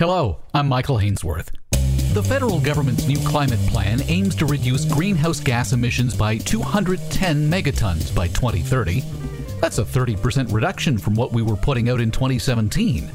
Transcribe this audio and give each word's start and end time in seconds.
Hello, 0.00 0.38
I'm 0.54 0.68
Michael 0.68 0.98
Hainsworth. 0.98 1.48
The 2.14 2.22
federal 2.22 2.60
government's 2.60 3.08
new 3.08 3.18
climate 3.26 3.58
plan 3.66 4.00
aims 4.02 4.36
to 4.36 4.46
reduce 4.46 4.84
greenhouse 4.84 5.40
gas 5.40 5.72
emissions 5.72 6.14
by 6.14 6.38
210 6.38 7.50
megatons 7.50 8.14
by 8.14 8.28
2030. 8.28 9.02
That's 9.60 9.78
a 9.78 9.84
30% 9.84 10.52
reduction 10.52 10.98
from 10.98 11.16
what 11.16 11.32
we 11.32 11.42
were 11.42 11.56
putting 11.56 11.88
out 11.88 12.00
in 12.00 12.12
2017. 12.12 13.10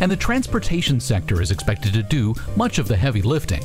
And 0.00 0.12
the 0.12 0.16
transportation 0.16 1.00
sector 1.00 1.40
is 1.40 1.52
expected 1.52 1.94
to 1.94 2.02
do 2.02 2.34
much 2.54 2.78
of 2.78 2.86
the 2.86 2.96
heavy 2.98 3.22
lifting. 3.22 3.64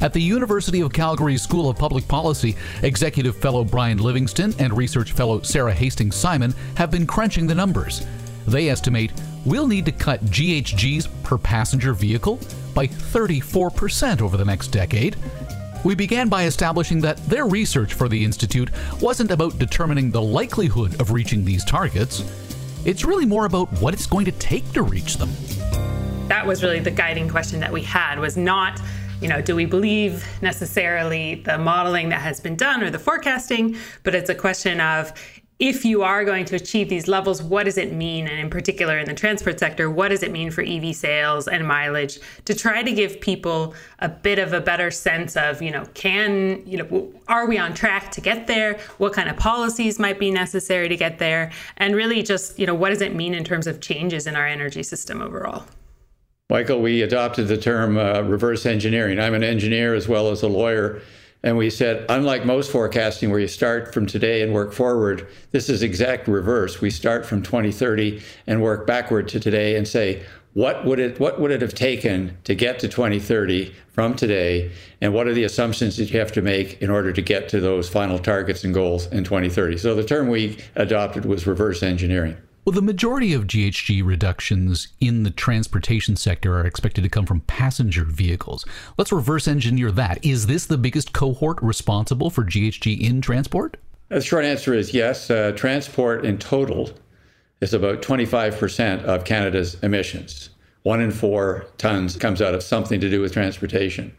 At 0.00 0.14
the 0.14 0.22
University 0.22 0.80
of 0.80 0.94
Calgary 0.94 1.36
School 1.36 1.68
of 1.68 1.76
Public 1.76 2.08
Policy, 2.08 2.56
Executive 2.82 3.36
Fellow 3.36 3.62
Brian 3.62 3.98
Livingston 3.98 4.54
and 4.58 4.74
Research 4.74 5.12
Fellow 5.12 5.42
Sarah 5.42 5.74
Hastings 5.74 6.16
Simon 6.16 6.54
have 6.76 6.90
been 6.90 7.06
crunching 7.06 7.46
the 7.46 7.54
numbers. 7.54 8.06
They 8.46 8.70
estimate 8.70 9.12
we'll 9.44 9.66
need 9.66 9.84
to 9.86 9.92
cut 9.92 10.24
GHGs 10.26 11.08
per 11.22 11.38
passenger 11.38 11.92
vehicle 11.92 12.38
by 12.74 12.86
34% 12.86 14.20
over 14.20 14.36
the 14.36 14.44
next 14.44 14.68
decade. 14.68 15.16
We 15.84 15.94
began 15.94 16.28
by 16.28 16.44
establishing 16.44 17.00
that 17.00 17.16
their 17.26 17.46
research 17.46 17.94
for 17.94 18.08
the 18.08 18.22
Institute 18.22 18.70
wasn't 19.00 19.30
about 19.30 19.58
determining 19.58 20.10
the 20.10 20.20
likelihood 20.20 21.00
of 21.00 21.10
reaching 21.10 21.44
these 21.44 21.64
targets. 21.64 22.22
It's 22.84 23.04
really 23.04 23.26
more 23.26 23.46
about 23.46 23.72
what 23.80 23.94
it's 23.94 24.06
going 24.06 24.26
to 24.26 24.32
take 24.32 24.70
to 24.72 24.82
reach 24.82 25.16
them. 25.16 25.30
That 26.28 26.46
was 26.46 26.62
really 26.62 26.80
the 26.80 26.90
guiding 26.90 27.28
question 27.28 27.60
that 27.60 27.72
we 27.72 27.82
had 27.82 28.18
was 28.18 28.36
not 28.36 28.80
you 29.20 29.28
know, 29.28 29.42
do 29.42 29.54
we 29.54 29.66
believe 29.66 30.26
necessarily 30.40 31.42
the 31.44 31.58
modeling 31.58 32.08
that 32.08 32.22
has 32.22 32.40
been 32.40 32.56
done 32.56 32.82
or 32.82 32.88
the 32.88 32.98
forecasting? 32.98 33.76
But 34.02 34.14
it's 34.14 34.30
a 34.30 34.34
question 34.34 34.80
of 34.80 35.12
if 35.60 35.84
you 35.84 36.02
are 36.02 36.24
going 36.24 36.46
to 36.46 36.56
achieve 36.56 36.88
these 36.88 37.06
levels, 37.06 37.42
what 37.42 37.64
does 37.64 37.76
it 37.76 37.92
mean? 37.92 38.26
And 38.26 38.40
in 38.40 38.48
particular, 38.48 38.98
in 38.98 39.06
the 39.06 39.14
transport 39.14 39.60
sector, 39.60 39.90
what 39.90 40.08
does 40.08 40.22
it 40.22 40.32
mean 40.32 40.50
for 40.50 40.62
EV 40.62 40.96
sales 40.96 41.46
and 41.46 41.68
mileage 41.68 42.18
to 42.46 42.54
try 42.54 42.82
to 42.82 42.90
give 42.90 43.20
people 43.20 43.74
a 43.98 44.08
bit 44.08 44.38
of 44.38 44.54
a 44.54 44.60
better 44.60 44.90
sense 44.90 45.36
of, 45.36 45.60
you 45.60 45.70
know, 45.70 45.84
can, 45.92 46.66
you 46.66 46.78
know, 46.78 47.12
are 47.28 47.46
we 47.46 47.58
on 47.58 47.74
track 47.74 48.10
to 48.12 48.22
get 48.22 48.46
there? 48.46 48.78
What 48.96 49.12
kind 49.12 49.28
of 49.28 49.36
policies 49.36 49.98
might 49.98 50.18
be 50.18 50.30
necessary 50.30 50.88
to 50.88 50.96
get 50.96 51.18
there? 51.18 51.52
And 51.76 51.94
really 51.94 52.22
just, 52.22 52.58
you 52.58 52.66
know, 52.66 52.74
what 52.74 52.88
does 52.88 53.02
it 53.02 53.14
mean 53.14 53.34
in 53.34 53.44
terms 53.44 53.66
of 53.66 53.82
changes 53.82 54.26
in 54.26 54.36
our 54.36 54.46
energy 54.46 54.82
system 54.82 55.20
overall? 55.20 55.66
Michael, 56.48 56.80
we 56.80 57.02
adopted 57.02 57.48
the 57.48 57.58
term 57.58 57.98
uh, 57.98 58.22
reverse 58.22 58.64
engineering. 58.64 59.20
I'm 59.20 59.34
an 59.34 59.44
engineer 59.44 59.94
as 59.94 60.08
well 60.08 60.30
as 60.30 60.42
a 60.42 60.48
lawyer. 60.48 61.02
And 61.42 61.56
we 61.56 61.70
said, 61.70 62.04
unlike 62.10 62.44
most 62.44 62.70
forecasting 62.70 63.30
where 63.30 63.40
you 63.40 63.48
start 63.48 63.94
from 63.94 64.06
today 64.06 64.42
and 64.42 64.52
work 64.52 64.74
forward, 64.74 65.26
this 65.52 65.70
is 65.70 65.82
exact 65.82 66.28
reverse. 66.28 66.80
We 66.80 66.90
start 66.90 67.24
from 67.24 67.42
2030 67.42 68.22
and 68.46 68.62
work 68.62 68.86
backward 68.86 69.28
to 69.28 69.40
today 69.40 69.76
and 69.76 69.88
say, 69.88 70.22
what 70.52 70.84
would 70.84 70.98
it 70.98 71.20
what 71.20 71.40
would 71.40 71.52
it 71.52 71.62
have 71.62 71.74
taken 71.74 72.36
to 72.42 72.54
get 72.54 72.80
to 72.80 72.88
2030 72.88 73.72
from 73.92 74.14
today? 74.14 74.72
And 75.00 75.14
what 75.14 75.28
are 75.28 75.32
the 75.32 75.44
assumptions 75.44 75.96
that 75.96 76.10
you 76.10 76.18
have 76.18 76.32
to 76.32 76.42
make 76.42 76.82
in 76.82 76.90
order 76.90 77.12
to 77.12 77.22
get 77.22 77.48
to 77.50 77.60
those 77.60 77.88
final 77.88 78.18
targets 78.18 78.64
and 78.64 78.74
goals 78.74 79.06
in 79.12 79.22
2030 79.22 79.78
so 79.78 79.94
the 79.94 80.04
term 80.04 80.28
we 80.28 80.58
adopted 80.74 81.24
was 81.24 81.46
reverse 81.46 81.82
engineering 81.84 82.36
well, 82.64 82.74
the 82.74 82.82
majority 82.82 83.32
of 83.32 83.46
GHG 83.46 84.04
reductions 84.04 84.88
in 85.00 85.22
the 85.22 85.30
transportation 85.30 86.14
sector 86.16 86.58
are 86.58 86.66
expected 86.66 87.02
to 87.02 87.08
come 87.08 87.24
from 87.24 87.40
passenger 87.40 88.04
vehicles. 88.04 88.66
Let's 88.98 89.12
reverse 89.12 89.48
engineer 89.48 89.90
that. 89.92 90.24
Is 90.24 90.46
this 90.46 90.66
the 90.66 90.76
biggest 90.76 91.12
cohort 91.12 91.60
responsible 91.62 92.28
for 92.28 92.44
GHG 92.44 93.00
in 93.00 93.22
transport? 93.22 93.78
The 94.08 94.20
short 94.20 94.44
answer 94.44 94.74
is 94.74 94.92
yes. 94.92 95.30
Uh, 95.30 95.52
transport 95.56 96.26
in 96.26 96.36
total 96.36 96.90
is 97.60 97.72
about 97.72 98.02
25% 98.02 99.04
of 99.04 99.24
Canada's 99.24 99.76
emissions. 99.82 100.50
One 100.82 101.00
in 101.00 101.10
four 101.10 101.66
tons 101.78 102.16
comes 102.16 102.42
out 102.42 102.54
of 102.54 102.62
something 102.62 103.00
to 103.00 103.10
do 103.10 103.20
with 103.20 103.32
transportation. 103.32 104.14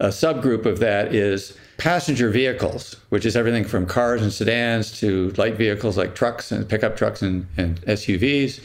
A 0.00 0.08
subgroup 0.08 0.64
of 0.64 0.78
that 0.78 1.14
is 1.14 1.56
passenger 1.76 2.30
vehicles, 2.30 2.96
which 3.10 3.26
is 3.26 3.36
everything 3.36 3.64
from 3.64 3.84
cars 3.84 4.22
and 4.22 4.32
sedans 4.32 4.98
to 5.00 5.30
light 5.36 5.56
vehicles 5.56 5.98
like 5.98 6.14
trucks 6.14 6.50
and 6.50 6.66
pickup 6.66 6.96
trucks 6.96 7.20
and, 7.20 7.46
and 7.58 7.82
SUVs, 7.82 8.60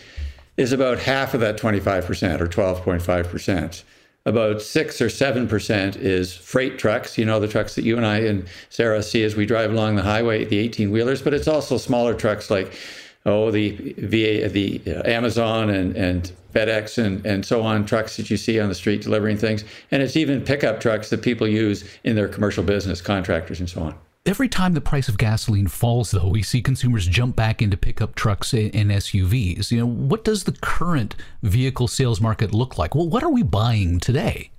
is 0.55 0.71
about 0.71 0.99
half 0.99 1.33
of 1.33 1.41
that 1.41 1.57
25% 1.57 2.39
or 2.39 2.47
12.5%. 2.47 3.83
About 4.25 4.61
six 4.61 5.01
or 5.01 5.09
seven 5.09 5.47
percent 5.47 5.97
is 5.97 6.33
freight 6.33 6.79
trucks, 6.79 7.17
you 7.17 7.25
know, 7.25 7.39
the 7.39 7.49
trucks 7.49 7.75
that 7.75 7.83
you 7.83 7.97
and 7.97 8.05
I 8.05 8.19
and 8.19 8.47
Sarah 8.69 9.03
see 9.03 9.23
as 9.23 9.35
we 9.35 9.45
drive 9.45 9.71
along 9.71 9.97
the 9.97 10.01
highway, 10.01 10.45
the 10.45 10.57
18 10.57 10.89
wheelers, 10.89 11.21
but 11.21 11.33
it's 11.33 11.49
also 11.49 11.77
smaller 11.77 12.13
trucks 12.13 12.49
like 12.49 12.73
oh, 13.25 13.51
the 13.51 13.95
VA, 13.97 14.47
the 14.49 14.81
uh, 14.87 15.09
Amazon 15.09 15.69
and, 15.69 15.95
and 15.95 16.31
FedEx 16.53 17.03
and, 17.03 17.25
and 17.25 17.45
so 17.45 17.61
on 17.61 17.85
trucks 17.85 18.17
that 18.17 18.29
you 18.29 18.37
see 18.37 18.59
on 18.59 18.69
the 18.69 18.75
street 18.75 19.01
delivering 19.01 19.37
things. 19.37 19.63
And 19.91 20.01
it's 20.01 20.15
even 20.15 20.41
pickup 20.41 20.79
trucks 20.79 21.09
that 21.09 21.21
people 21.21 21.47
use 21.47 21.83
in 22.03 22.15
their 22.15 22.27
commercial 22.27 22.63
business, 22.63 23.01
contractors 23.01 23.59
and 23.59 23.69
so 23.69 23.81
on. 23.81 23.95
Every 24.27 24.49
time 24.49 24.73
the 24.73 24.81
price 24.81 25.07
of 25.07 25.19
gasoline 25.19 25.67
falls, 25.67 26.09
though, 26.09 26.29
we 26.29 26.41
see 26.41 26.59
consumers 26.59 27.05
jump 27.05 27.35
back 27.35 27.61
into 27.61 27.77
pickup 27.77 28.15
trucks 28.15 28.53
and 28.53 28.73
SUVs. 28.73 29.69
You 29.69 29.81
know, 29.81 29.85
what 29.85 30.23
does 30.23 30.45
the 30.45 30.51
current 30.51 31.15
vehicle 31.43 31.87
sales 31.87 32.19
market 32.19 32.51
look 32.51 32.75
like? 32.75 32.95
Well, 32.95 33.07
what 33.07 33.21
are 33.21 33.29
we 33.29 33.43
buying 33.43 33.99
today? 33.99 34.49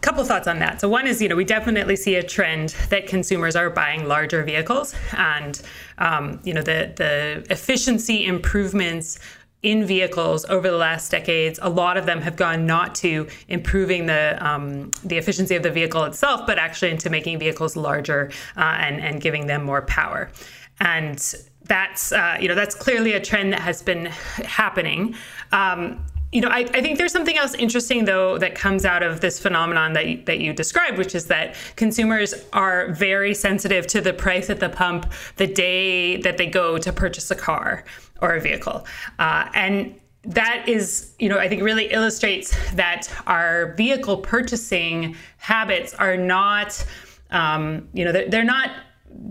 Couple 0.00 0.24
thoughts 0.24 0.46
on 0.46 0.58
that. 0.60 0.80
So 0.80 0.88
one 0.88 1.06
is, 1.06 1.20
you 1.20 1.28
know, 1.28 1.36
we 1.36 1.44
definitely 1.44 1.96
see 1.96 2.14
a 2.14 2.22
trend 2.22 2.70
that 2.90 3.06
consumers 3.06 3.56
are 3.56 3.70
buying 3.70 4.06
larger 4.06 4.42
vehicles, 4.42 4.94
and 5.16 5.60
um, 5.98 6.40
you 6.44 6.54
know, 6.54 6.62
the 6.62 6.92
the 6.96 7.46
efficiency 7.50 8.24
improvements 8.26 9.18
in 9.62 9.84
vehicles 9.84 10.44
over 10.46 10.70
the 10.70 10.76
last 10.76 11.10
decades, 11.10 11.58
a 11.60 11.68
lot 11.68 11.96
of 11.96 12.06
them 12.06 12.20
have 12.20 12.36
gone 12.36 12.66
not 12.66 12.94
to 12.94 13.26
improving 13.48 14.06
the 14.06 14.38
um, 14.40 14.90
the 15.02 15.18
efficiency 15.18 15.56
of 15.56 15.62
the 15.62 15.70
vehicle 15.70 16.04
itself, 16.04 16.46
but 16.46 16.58
actually 16.58 16.90
into 16.90 17.10
making 17.10 17.38
vehicles 17.38 17.74
larger 17.74 18.30
uh, 18.56 18.60
and 18.78 19.00
and 19.00 19.20
giving 19.20 19.46
them 19.46 19.64
more 19.64 19.82
power. 19.82 20.30
And 20.78 21.18
that's 21.64 22.12
uh, 22.12 22.36
you 22.40 22.48
know 22.48 22.54
that's 22.54 22.74
clearly 22.74 23.14
a 23.14 23.20
trend 23.20 23.52
that 23.52 23.60
has 23.60 23.82
been 23.82 24.06
happening. 24.06 25.16
Um, 25.52 26.04
you 26.32 26.40
know, 26.40 26.48
I, 26.48 26.58
I, 26.58 26.82
think 26.82 26.98
there's 26.98 27.12
something 27.12 27.36
else 27.36 27.54
interesting 27.54 28.04
though 28.04 28.36
that 28.38 28.54
comes 28.54 28.84
out 28.84 29.02
of 29.02 29.20
this 29.20 29.38
phenomenon 29.38 29.92
that 29.92 30.26
that 30.26 30.40
you 30.40 30.52
described, 30.52 30.98
which 30.98 31.14
is 31.14 31.26
that 31.26 31.54
consumers 31.76 32.34
are 32.52 32.92
very 32.92 33.34
sensitive 33.34 33.86
to 33.88 34.00
the 34.00 34.12
price 34.12 34.50
at 34.50 34.60
the 34.60 34.68
pump 34.68 35.12
the 35.36 35.46
day 35.46 36.16
that 36.18 36.36
they 36.36 36.46
go 36.46 36.78
to 36.78 36.92
purchase 36.92 37.30
a 37.30 37.34
car 37.34 37.84
or 38.20 38.34
a 38.34 38.40
vehicle, 38.40 38.84
uh, 39.18 39.48
and 39.54 39.94
that 40.24 40.68
is, 40.68 41.12
you 41.18 41.28
know, 41.28 41.38
I 41.38 41.48
think 41.48 41.62
really 41.62 41.86
illustrates 41.86 42.56
that 42.74 43.08
our 43.26 43.74
vehicle 43.74 44.16
purchasing 44.18 45.14
habits 45.36 45.94
are 45.94 46.16
not, 46.16 46.84
um, 47.30 47.88
you 47.92 48.04
know, 48.04 48.10
they're, 48.10 48.28
they're 48.28 48.44
not 48.44 48.70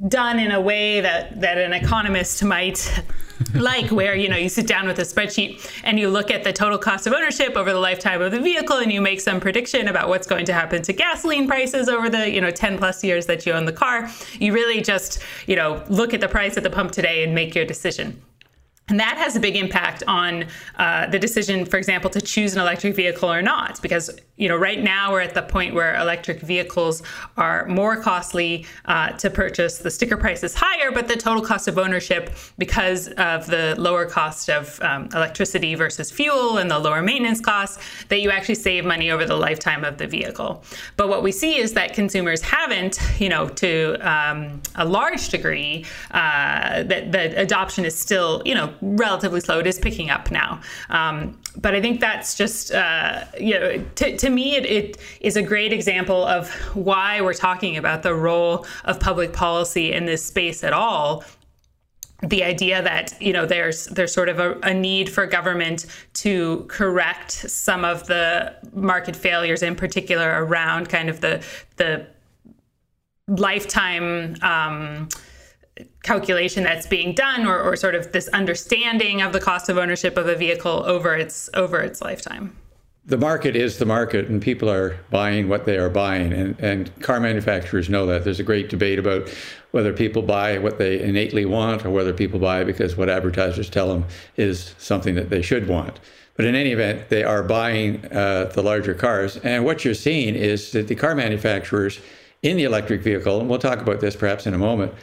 done 0.07 0.39
in 0.39 0.51
a 0.51 0.61
way 0.61 1.01
that 1.01 1.39
that 1.41 1.57
an 1.57 1.73
economist 1.73 2.43
might 2.43 3.03
like 3.53 3.91
where 3.91 4.15
you 4.15 4.29
know 4.29 4.37
you 4.37 4.49
sit 4.49 4.67
down 4.67 4.87
with 4.87 4.99
a 4.99 5.03
spreadsheet 5.03 5.69
and 5.83 5.99
you 5.99 6.09
look 6.09 6.31
at 6.31 6.43
the 6.43 6.53
total 6.53 6.77
cost 6.77 7.07
of 7.07 7.13
ownership 7.13 7.55
over 7.55 7.71
the 7.71 7.79
lifetime 7.79 8.21
of 8.21 8.31
the 8.31 8.39
vehicle 8.39 8.77
and 8.77 8.91
you 8.91 9.01
make 9.01 9.21
some 9.21 9.39
prediction 9.39 9.87
about 9.87 10.07
what's 10.07 10.27
going 10.27 10.45
to 10.45 10.53
happen 10.53 10.81
to 10.81 10.93
gasoline 10.93 11.47
prices 11.47 11.89
over 11.89 12.09
the 12.09 12.29
you 12.29 12.41
know 12.41 12.51
10 12.51 12.77
plus 12.77 13.03
years 13.03 13.25
that 13.25 13.45
you 13.45 13.51
own 13.53 13.65
the 13.65 13.73
car 13.73 14.09
you 14.39 14.53
really 14.53 14.81
just 14.81 15.21
you 15.47 15.55
know 15.55 15.83
look 15.89 16.13
at 16.13 16.21
the 16.21 16.27
price 16.27 16.57
at 16.57 16.63
the 16.63 16.69
pump 16.69 16.91
today 16.91 17.23
and 17.23 17.33
make 17.33 17.55
your 17.55 17.65
decision 17.65 18.21
and 18.87 18.99
that 18.99 19.17
has 19.17 19.35
a 19.35 19.39
big 19.39 19.55
impact 19.55 20.03
on 20.05 20.45
uh, 20.75 21.07
the 21.07 21.17
decision, 21.17 21.65
for 21.65 21.77
example, 21.77 22.09
to 22.11 22.21
choose 22.21 22.53
an 22.53 22.59
electric 22.59 22.95
vehicle 22.95 23.31
or 23.31 23.41
not, 23.41 23.81
because 23.81 24.11
you 24.37 24.47
know 24.47 24.55
right 24.55 24.83
now 24.83 25.11
we're 25.11 25.21
at 25.21 25.33
the 25.33 25.41
point 25.41 25.73
where 25.73 25.95
electric 25.95 26.41
vehicles 26.41 27.01
are 27.35 27.65
more 27.67 27.95
costly 27.95 28.65
uh, 28.85 29.09
to 29.13 29.31
purchase. 29.31 29.79
The 29.79 29.89
sticker 29.89 30.17
price 30.17 30.43
is 30.43 30.53
higher, 30.53 30.91
but 30.91 31.07
the 31.07 31.15
total 31.15 31.41
cost 31.41 31.67
of 31.67 31.79
ownership, 31.79 32.35
because 32.59 33.07
of 33.13 33.47
the 33.47 33.73
lower 33.79 34.05
cost 34.05 34.49
of 34.51 34.79
um, 34.81 35.09
electricity 35.15 35.73
versus 35.73 36.11
fuel 36.11 36.59
and 36.59 36.69
the 36.69 36.77
lower 36.77 37.01
maintenance 37.01 37.41
costs, 37.41 37.83
that 38.09 38.21
you 38.21 38.29
actually 38.29 38.55
save 38.55 38.85
money 38.85 39.09
over 39.09 39.25
the 39.25 39.35
lifetime 39.35 39.83
of 39.83 39.97
the 39.97 40.05
vehicle. 40.05 40.63
But 40.95 41.09
what 41.09 41.23
we 41.23 41.31
see 41.31 41.57
is 41.57 41.73
that 41.73 41.95
consumers 41.95 42.41
haven't, 42.43 42.99
you 43.17 43.29
know, 43.29 43.47
to 43.49 43.95
um, 44.01 44.61
a 44.75 44.85
large 44.85 45.29
degree, 45.29 45.85
uh, 46.11 46.83
that 46.83 47.11
the 47.11 47.41
adoption 47.41 47.83
is 47.83 47.97
still, 47.97 48.43
you 48.45 48.53
know 48.53 48.74
relatively 48.81 49.41
slow. 49.41 49.59
It 49.59 49.67
is 49.67 49.79
picking 49.79 50.09
up 50.09 50.31
now. 50.31 50.61
Um, 50.89 51.39
but 51.57 51.75
I 51.75 51.81
think 51.81 51.99
that's 51.99 52.35
just, 52.35 52.71
uh, 52.73 53.25
you 53.39 53.59
know, 53.59 53.83
to, 53.95 54.17
to 54.17 54.29
me, 54.29 54.55
it, 54.55 54.65
it 54.65 54.97
is 55.21 55.37
a 55.37 55.41
great 55.41 55.71
example 55.73 56.25
of 56.25 56.49
why 56.75 57.21
we're 57.21 57.33
talking 57.33 57.77
about 57.77 58.03
the 58.03 58.13
role 58.13 58.65
of 58.83 58.99
public 58.99 59.33
policy 59.33 59.93
in 59.93 60.05
this 60.05 60.23
space 60.23 60.63
at 60.63 60.73
all 60.73 61.23
the 62.21 62.43
idea 62.43 62.81
that 62.81 63.13
you 63.21 63.33
know 63.33 63.45
there's 63.45 63.87
there's 63.87 64.13
sort 64.13 64.29
of 64.29 64.39
a, 64.39 64.57
a, 64.63 64.73
need 64.73 65.09
for 65.09 65.25
government 65.27 65.85
to 66.13 66.65
correct 66.69 67.31
some 67.31 67.83
of 67.83 68.07
the 68.07 68.55
market 68.73 69.15
failures 69.15 69.61
in 69.61 69.75
particular 69.75 70.43
around 70.43 70.87
kind 70.87 71.09
of 71.09 71.19
the 71.19 71.43
the 71.75 72.07
lifetime 73.27 74.35
um, 74.41 75.09
calculation 76.03 76.63
that's 76.63 76.87
being 76.87 77.13
done 77.13 77.45
or, 77.45 77.59
or 77.59 77.75
sort 77.75 77.95
of 77.95 78.11
this 78.11 78.27
understanding 78.29 79.21
of 79.21 79.33
the 79.33 79.39
cost 79.39 79.69
of 79.69 79.77
ownership 79.77 80.17
of 80.17 80.27
a 80.27 80.35
vehicle 80.35 80.83
over 80.85 81.15
its 81.15 81.49
over 81.53 81.79
its 81.79 82.01
lifetime? 82.01 82.55
The 83.07 83.17
market 83.17 83.55
is 83.55 83.77
the 83.77 83.85
market 83.85 84.27
and 84.27 84.41
people 84.41 84.69
are 84.69 84.97
buying 85.11 85.47
what 85.47 85.65
they 85.65 85.77
are 85.77 85.89
buying. 85.89 86.33
And, 86.33 86.59
and 86.59 87.01
car 87.01 87.19
manufacturers 87.19 87.87
know 87.87 88.07
that. 88.07 88.23
There's 88.23 88.39
a 88.39 88.43
great 88.43 88.69
debate 88.69 88.97
about 88.97 89.29
whether 89.71 89.93
people 89.93 90.23
buy 90.23 90.57
what 90.57 90.79
they 90.79 91.01
innately 91.01 91.45
want 91.45 91.85
or 91.85 91.91
whether 91.91 92.13
people 92.13 92.39
buy 92.39 92.63
because 92.63 92.95
what 92.95 93.09
advertisers 93.09 93.69
tell 93.69 93.89
them 93.89 94.05
is 94.37 94.73
something 94.79 95.13
that 95.15 95.29
they 95.29 95.43
should 95.43 95.67
want. 95.67 95.99
But 96.35 96.45
in 96.45 96.55
any 96.55 96.71
event 96.71 97.09
they 97.09 97.23
are 97.23 97.43
buying 97.43 98.03
uh, 98.11 98.45
the 98.45 98.63
larger 98.63 98.95
cars. 98.95 99.37
And 99.37 99.65
what 99.65 99.85
you're 99.85 99.93
seeing 99.93 100.33
is 100.33 100.71
that 100.71 100.87
the 100.87 100.95
car 100.95 101.13
manufacturers 101.13 101.99
in 102.41 102.57
the 102.57 102.63
electric 102.63 103.01
vehicle 103.01 103.39
and 103.39 103.49
we'll 103.49 103.59
talk 103.59 103.81
about 103.81 103.99
this 103.99 104.15
perhaps 104.15 104.47
in 104.47 104.53
a 104.53 104.57
moment 104.57 104.93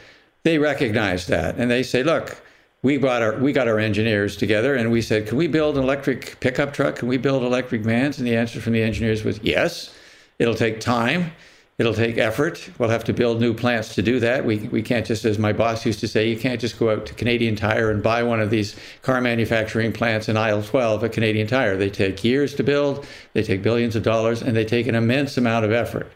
they 0.43 0.57
recognize 0.57 1.27
that 1.27 1.55
and 1.57 1.69
they 1.71 1.83
say 1.83 2.03
look 2.03 2.41
we 2.83 2.97
brought 2.97 3.21
our 3.21 3.37
we 3.37 3.53
got 3.53 3.67
our 3.67 3.79
engineers 3.79 4.35
together 4.35 4.75
and 4.75 4.91
we 4.91 5.01
said, 5.01 5.25
"Can 5.25 5.37
we 5.37 5.47
build 5.47 5.77
an 5.77 5.83
electric 5.83 6.39
pickup 6.41 6.73
truck? 6.73 6.97
Can 6.97 7.07
we 7.07 7.17
build 7.17 7.43
electric 7.43 7.81
vans?" 7.81 8.19
And 8.19 8.27
the 8.27 8.35
answer 8.35 8.59
from 8.59 8.73
the 8.73 8.83
engineers 8.83 9.23
was 9.23 9.39
yes. 9.41 9.95
It'll 10.37 10.53
take 10.53 10.81
time. 10.81 11.31
It'll 11.79 11.93
take 11.93 12.17
effort. 12.17 12.69
We'll 12.77 12.89
have 12.89 13.03
to 13.05 13.13
build 13.13 13.39
new 13.41 13.53
plants 13.53 13.95
to 13.95 14.03
do 14.03 14.19
that. 14.19 14.45
We, 14.45 14.57
we 14.57 14.83
can't 14.83 15.07
just, 15.07 15.25
as 15.25 15.39
my 15.39 15.53
boss 15.53 15.87
used 15.87 15.99
to 16.01 16.07
say, 16.07 16.29
you 16.29 16.37
can't 16.37 16.61
just 16.61 16.77
go 16.77 16.91
out 16.91 17.07
to 17.07 17.15
Canadian 17.15 17.55
Tire 17.55 17.89
and 17.89 18.03
buy 18.03 18.21
one 18.21 18.39
of 18.39 18.51
these 18.51 18.75
car 19.01 19.19
manufacturing 19.21 19.91
plants 19.91 20.29
in 20.29 20.37
aisle 20.37 20.61
12 20.61 21.03
at 21.03 21.13
Canadian 21.13 21.47
Tire. 21.47 21.75
They 21.75 21.89
take 21.89 22.23
years 22.23 22.53
to 22.55 22.63
build, 22.63 23.07
they 23.33 23.41
take 23.41 23.63
billions 23.63 23.95
of 23.95 24.03
dollars, 24.03 24.43
and 24.43 24.55
they 24.55 24.65
take 24.65 24.85
an 24.85 24.93
immense 24.93 25.35
amount 25.35 25.65
of 25.65 25.71
effort. 25.71 26.11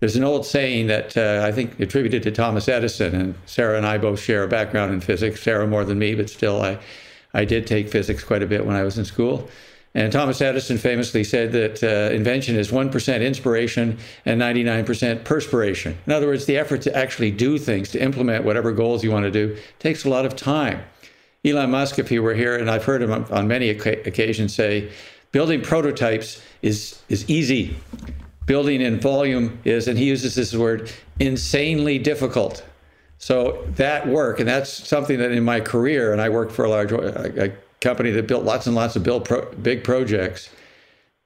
There's 0.00 0.16
an 0.16 0.24
old 0.24 0.46
saying 0.46 0.86
that 0.86 1.14
uh, 1.14 1.46
I 1.46 1.52
think 1.52 1.78
attributed 1.78 2.22
to 2.22 2.30
Thomas 2.30 2.68
Edison, 2.68 3.14
and 3.14 3.34
Sarah 3.44 3.76
and 3.76 3.86
I 3.86 3.98
both 3.98 4.18
share 4.18 4.42
a 4.42 4.48
background 4.48 4.94
in 4.94 5.00
physics. 5.00 5.42
Sarah 5.42 5.66
more 5.66 5.84
than 5.84 5.98
me, 5.98 6.14
but 6.14 6.30
still, 6.30 6.62
I, 6.62 6.78
I 7.34 7.44
did 7.44 7.66
take 7.66 7.90
physics 7.90 8.24
quite 8.24 8.42
a 8.42 8.46
bit 8.46 8.64
when 8.64 8.76
I 8.76 8.82
was 8.82 8.96
in 8.96 9.04
school. 9.04 9.48
And 9.94 10.10
Thomas 10.10 10.40
Edison 10.40 10.78
famously 10.78 11.22
said 11.22 11.52
that 11.52 11.82
uh, 11.82 12.14
invention 12.14 12.56
is 12.56 12.70
1% 12.70 13.26
inspiration 13.26 13.98
and 14.24 14.40
99% 14.40 15.24
perspiration. 15.24 15.98
In 16.06 16.12
other 16.12 16.28
words, 16.28 16.46
the 16.46 16.56
effort 16.56 16.80
to 16.82 16.96
actually 16.96 17.32
do 17.32 17.58
things, 17.58 17.90
to 17.90 18.02
implement 18.02 18.44
whatever 18.44 18.72
goals 18.72 19.04
you 19.04 19.10
want 19.10 19.24
to 19.24 19.30
do, 19.30 19.58
takes 19.80 20.04
a 20.04 20.08
lot 20.08 20.24
of 20.24 20.34
time. 20.34 20.80
Elon 21.44 21.72
Musk, 21.72 21.98
if 21.98 22.08
he 22.08 22.20
were 22.20 22.34
here, 22.34 22.56
and 22.56 22.70
I've 22.70 22.84
heard 22.84 23.02
him 23.02 23.26
on 23.30 23.48
many 23.48 23.68
occasions 23.68 24.54
say, 24.54 24.90
building 25.32 25.60
prototypes 25.60 26.40
is, 26.62 27.02
is 27.08 27.28
easy 27.28 27.76
building 28.46 28.80
in 28.80 29.00
volume 29.00 29.58
is, 29.64 29.88
and 29.88 29.98
he 29.98 30.06
uses 30.06 30.34
this 30.34 30.54
word, 30.54 30.90
insanely 31.18 31.98
difficult. 31.98 32.64
So 33.18 33.64
that 33.76 34.08
work, 34.08 34.40
and 34.40 34.48
that's 34.48 34.70
something 34.70 35.18
that 35.18 35.30
in 35.30 35.44
my 35.44 35.60
career, 35.60 36.12
and 36.12 36.20
I 36.20 36.28
worked 36.30 36.52
for 36.52 36.64
a 36.64 36.70
large 36.70 36.92
a, 36.92 37.52
company 37.80 38.10
that 38.10 38.26
built 38.26 38.44
lots 38.44 38.66
and 38.66 38.74
lots 38.74 38.96
of 38.96 39.02
build 39.02 39.24
pro, 39.24 39.50
big 39.54 39.84
projects. 39.84 40.50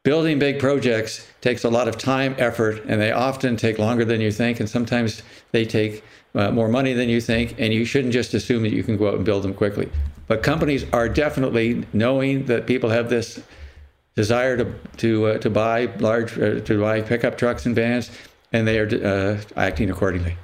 Building 0.05 0.39
big 0.39 0.59
projects 0.59 1.27
takes 1.41 1.65
a 1.65 1.71
lot 1.71 1.89
of 1.89 1.97
time, 1.97 2.35
effort, 2.39 2.85
and 2.87 3.01
they 3.01 3.11
often 3.11 3.57
take 3.57 3.79
longer 3.79 4.05
than 4.05 4.21
you 4.21 4.31
think, 4.31 4.61
and 4.61 4.69
sometimes 4.69 5.23
they 5.53 5.65
take 5.65 6.05
uh, 6.35 6.51
more 6.51 6.69
money 6.69 6.93
than 6.93 7.09
you 7.09 7.21
think, 7.21 7.55
and 7.59 7.73
you 7.73 7.85
shouldn't 7.85 8.13
just 8.13 8.35
assume 8.35 8.63
that 8.63 8.73
you 8.73 8.83
can 8.83 8.97
go 8.97 9.09
out 9.09 9.15
and 9.15 9.25
build 9.25 9.43
them 9.43 9.55
quickly. 9.55 9.89
But 10.27 10.43
companies 10.43 10.85
are 10.93 11.09
definitely 11.09 11.87
knowing 11.93 12.47
that 12.47 12.67
people 12.67 12.91
have 12.91 13.09
this 13.09 13.43
desire 14.15 14.57
to 14.57 14.75
to 14.99 15.27
uh, 15.27 15.39
to 15.39 15.51
buy 15.51 15.87
large 15.99 16.39
uh, 16.39 16.61
to 16.61 16.81
buy 16.81 17.01
pickup 17.01 17.37
trucks 17.39 17.67
and 17.67 17.75
vans, 17.75 18.11
and 18.53 18.67
they 18.67 18.79
are 18.79 18.87
uh, 18.87 19.41
acting 19.57 19.91
accordingly. 19.91 20.37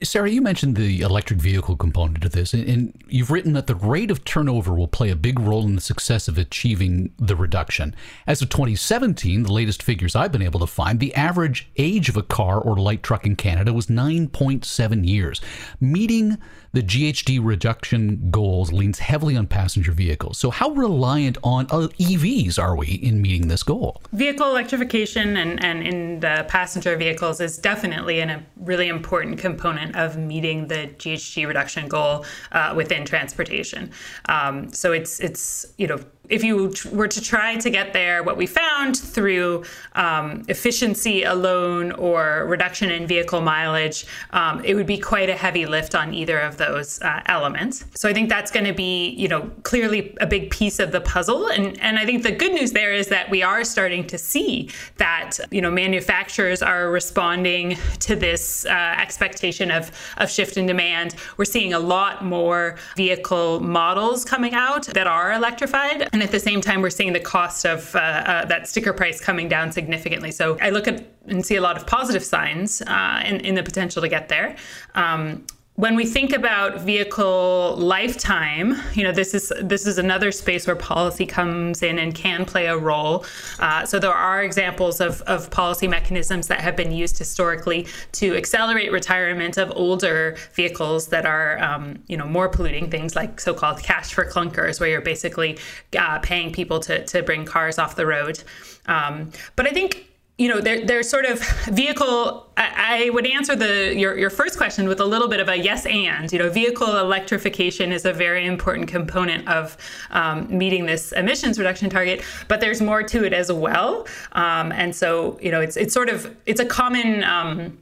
Sarah, 0.00 0.30
you 0.30 0.40
mentioned 0.40 0.76
the 0.76 1.00
electric 1.00 1.40
vehicle 1.40 1.74
component 1.74 2.24
of 2.24 2.30
this, 2.30 2.54
and 2.54 2.94
you've 3.08 3.32
written 3.32 3.54
that 3.54 3.66
the 3.66 3.74
rate 3.74 4.12
of 4.12 4.24
turnover 4.24 4.72
will 4.72 4.86
play 4.86 5.10
a 5.10 5.16
big 5.16 5.40
role 5.40 5.64
in 5.64 5.74
the 5.74 5.80
success 5.80 6.28
of 6.28 6.38
achieving 6.38 7.12
the 7.18 7.34
reduction. 7.34 7.96
As 8.24 8.40
of 8.40 8.48
2017, 8.48 9.42
the 9.42 9.52
latest 9.52 9.82
figures 9.82 10.14
I've 10.14 10.30
been 10.30 10.40
able 10.40 10.60
to 10.60 10.68
find, 10.68 11.00
the 11.00 11.12
average 11.16 11.68
age 11.78 12.08
of 12.08 12.16
a 12.16 12.22
car 12.22 12.60
or 12.60 12.76
light 12.76 13.02
truck 13.02 13.26
in 13.26 13.34
Canada 13.34 13.72
was 13.72 13.88
9.7 13.88 15.04
years. 15.04 15.40
Meeting 15.80 16.38
the 16.72 16.82
GHG 16.82 17.40
reduction 17.42 18.30
goals 18.30 18.72
leans 18.72 18.98
heavily 18.98 19.36
on 19.36 19.46
passenger 19.46 19.92
vehicles. 19.92 20.38
So, 20.38 20.50
how 20.50 20.70
reliant 20.70 21.38
on 21.42 21.66
uh, 21.66 21.88
EVs 21.98 22.58
are 22.58 22.76
we 22.76 22.86
in 22.88 23.22
meeting 23.22 23.48
this 23.48 23.62
goal? 23.62 24.02
Vehicle 24.12 24.48
electrification 24.48 25.36
and, 25.36 25.62
and 25.64 25.82
in 25.82 26.20
the 26.20 26.44
passenger 26.48 26.96
vehicles 26.96 27.40
is 27.40 27.58
definitely 27.58 28.20
an, 28.20 28.30
a 28.30 28.44
really 28.56 28.88
important 28.88 29.38
component 29.38 29.96
of 29.96 30.16
meeting 30.16 30.68
the 30.68 30.90
GHG 30.98 31.46
reduction 31.46 31.88
goal 31.88 32.24
uh, 32.52 32.74
within 32.76 33.04
transportation. 33.04 33.90
Um, 34.28 34.72
so, 34.72 34.92
it's 34.92 35.20
it's 35.20 35.66
you 35.78 35.86
know 35.86 36.00
if 36.28 36.44
you 36.44 36.72
were 36.92 37.08
to 37.08 37.20
try 37.20 37.56
to 37.56 37.70
get 37.70 37.92
there, 37.92 38.22
what 38.22 38.36
we 38.36 38.46
found 38.46 38.96
through 38.96 39.64
um, 39.94 40.44
efficiency 40.48 41.22
alone 41.22 41.92
or 41.92 42.44
reduction 42.46 42.90
in 42.90 43.06
vehicle 43.06 43.40
mileage, 43.40 44.06
um, 44.30 44.64
it 44.64 44.74
would 44.74 44.86
be 44.86 44.98
quite 44.98 45.28
a 45.30 45.36
heavy 45.36 45.66
lift 45.66 45.94
on 45.94 46.12
either 46.12 46.38
of 46.38 46.56
those 46.56 47.00
uh, 47.02 47.22
elements. 47.26 47.84
So 47.94 48.08
I 48.08 48.12
think 48.12 48.28
that's 48.28 48.50
going 48.50 48.66
to 48.66 48.72
be, 48.72 49.10
you 49.10 49.28
know, 49.28 49.50
clearly 49.62 50.16
a 50.20 50.26
big 50.26 50.50
piece 50.50 50.78
of 50.78 50.92
the 50.92 51.00
puzzle. 51.00 51.48
And 51.48 51.78
and 51.80 51.98
I 51.98 52.04
think 52.04 52.22
the 52.22 52.32
good 52.32 52.52
news 52.52 52.72
there 52.72 52.92
is 52.92 53.08
that 53.08 53.30
we 53.30 53.42
are 53.42 53.64
starting 53.64 54.06
to 54.08 54.18
see 54.18 54.70
that, 54.96 55.38
you 55.50 55.60
know, 55.60 55.70
manufacturers 55.70 56.62
are 56.62 56.90
responding 56.90 57.76
to 58.00 58.16
this 58.16 58.66
uh, 58.66 58.70
expectation 58.98 59.70
of 59.70 59.90
of 60.18 60.30
shift 60.30 60.56
in 60.56 60.66
demand. 60.66 61.14
We're 61.36 61.44
seeing 61.44 61.72
a 61.72 61.78
lot 61.78 62.24
more 62.24 62.76
vehicle 62.96 63.60
models 63.60 64.24
coming 64.24 64.54
out 64.54 64.86
that 64.86 65.06
are 65.06 65.32
electrified 65.32 66.08
and 66.18 66.24
at 66.24 66.32
the 66.32 66.40
same 66.40 66.60
time, 66.60 66.82
we're 66.82 66.90
seeing 66.90 67.12
the 67.12 67.20
cost 67.20 67.64
of 67.64 67.94
uh, 67.94 67.98
uh, 67.98 68.44
that 68.46 68.66
sticker 68.66 68.92
price 68.92 69.20
coming 69.20 69.48
down 69.48 69.70
significantly. 69.70 70.32
So 70.32 70.58
I 70.60 70.70
look 70.70 70.88
at 70.88 71.06
and 71.28 71.46
see 71.46 71.54
a 71.54 71.60
lot 71.60 71.76
of 71.76 71.86
positive 71.86 72.24
signs 72.24 72.82
uh, 72.82 73.22
in, 73.24 73.38
in 73.40 73.54
the 73.54 73.62
potential 73.62 74.02
to 74.02 74.08
get 74.08 74.28
there. 74.28 74.56
Um, 74.96 75.46
when 75.78 75.94
we 75.94 76.04
think 76.04 76.32
about 76.32 76.80
vehicle 76.80 77.76
lifetime, 77.76 78.74
you 78.94 79.04
know, 79.04 79.12
this 79.12 79.32
is 79.32 79.52
this 79.62 79.86
is 79.86 79.96
another 79.96 80.32
space 80.32 80.66
where 80.66 80.74
policy 80.74 81.24
comes 81.24 81.84
in 81.84 82.00
and 82.00 82.16
can 82.16 82.44
play 82.44 82.66
a 82.66 82.76
role. 82.76 83.24
Uh, 83.60 83.86
so 83.86 84.00
there 84.00 84.12
are 84.12 84.42
examples 84.42 85.00
of, 85.00 85.22
of 85.22 85.48
policy 85.52 85.86
mechanisms 85.86 86.48
that 86.48 86.60
have 86.62 86.74
been 86.74 86.90
used 86.90 87.16
historically 87.16 87.86
to 88.10 88.36
accelerate 88.36 88.90
retirement 88.90 89.56
of 89.56 89.72
older 89.76 90.36
vehicles 90.54 91.06
that 91.06 91.24
are, 91.24 91.62
um, 91.62 92.02
you 92.08 92.16
know, 92.16 92.26
more 92.26 92.48
polluting. 92.48 92.90
Things 92.90 93.14
like 93.14 93.38
so-called 93.38 93.80
cash 93.80 94.12
for 94.12 94.24
clunkers, 94.24 94.80
where 94.80 94.88
you're 94.88 95.00
basically 95.00 95.58
uh, 95.96 96.18
paying 96.18 96.50
people 96.50 96.80
to 96.80 97.04
to 97.04 97.22
bring 97.22 97.44
cars 97.44 97.78
off 97.78 97.94
the 97.94 98.04
road. 98.04 98.42
Um, 98.86 99.30
but 99.54 99.68
I 99.68 99.70
think 99.70 100.08
you 100.38 100.48
know, 100.48 100.60
there, 100.60 100.84
there's 100.86 101.08
sort 101.08 101.24
of 101.26 101.40
vehicle. 101.66 102.46
I, 102.56 103.06
I, 103.06 103.10
would 103.10 103.26
answer 103.26 103.56
the 103.56 103.94
your, 103.96 104.16
your 104.16 104.30
first 104.30 104.56
question 104.56 104.86
with 104.86 105.00
a 105.00 105.04
little 105.04 105.26
bit 105.26 105.40
of 105.40 105.48
a 105.48 105.56
yes 105.56 105.84
and. 105.84 106.32
You 106.32 106.38
know, 106.38 106.48
vehicle 106.48 106.96
electrification 106.96 107.90
is 107.90 108.04
a 108.04 108.12
very 108.12 108.46
important 108.46 108.86
component 108.88 109.48
of 109.48 109.76
um, 110.12 110.46
meeting 110.56 110.86
this 110.86 111.10
emissions 111.12 111.58
reduction 111.58 111.90
target, 111.90 112.22
but 112.46 112.60
there's 112.60 112.80
more 112.80 113.02
to 113.02 113.24
it 113.24 113.32
as 113.32 113.52
well. 113.52 114.06
Um, 114.32 114.70
and 114.70 114.94
so, 114.94 115.38
you 115.42 115.50
know, 115.50 115.60
it's 115.60 115.76
it's 115.76 115.92
sort 115.92 116.08
of 116.08 116.34
it's 116.46 116.60
a 116.60 116.66
common. 116.66 117.24
Um, 117.24 117.78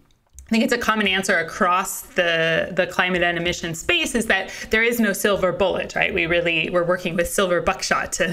I 0.46 0.50
think 0.50 0.62
it's 0.62 0.72
a 0.72 0.78
common 0.78 1.08
answer 1.08 1.36
across 1.38 2.02
the 2.02 2.68
the 2.70 2.86
climate 2.86 3.20
and 3.20 3.36
emission 3.36 3.74
space 3.74 4.14
is 4.14 4.26
that 4.26 4.52
there 4.70 4.84
is 4.84 5.00
no 5.00 5.12
silver 5.12 5.50
bullet, 5.50 5.96
right? 5.96 6.14
We 6.14 6.26
really 6.26 6.70
we're 6.70 6.84
working 6.84 7.16
with 7.16 7.28
silver 7.28 7.60
buckshot 7.60 8.12
to 8.12 8.32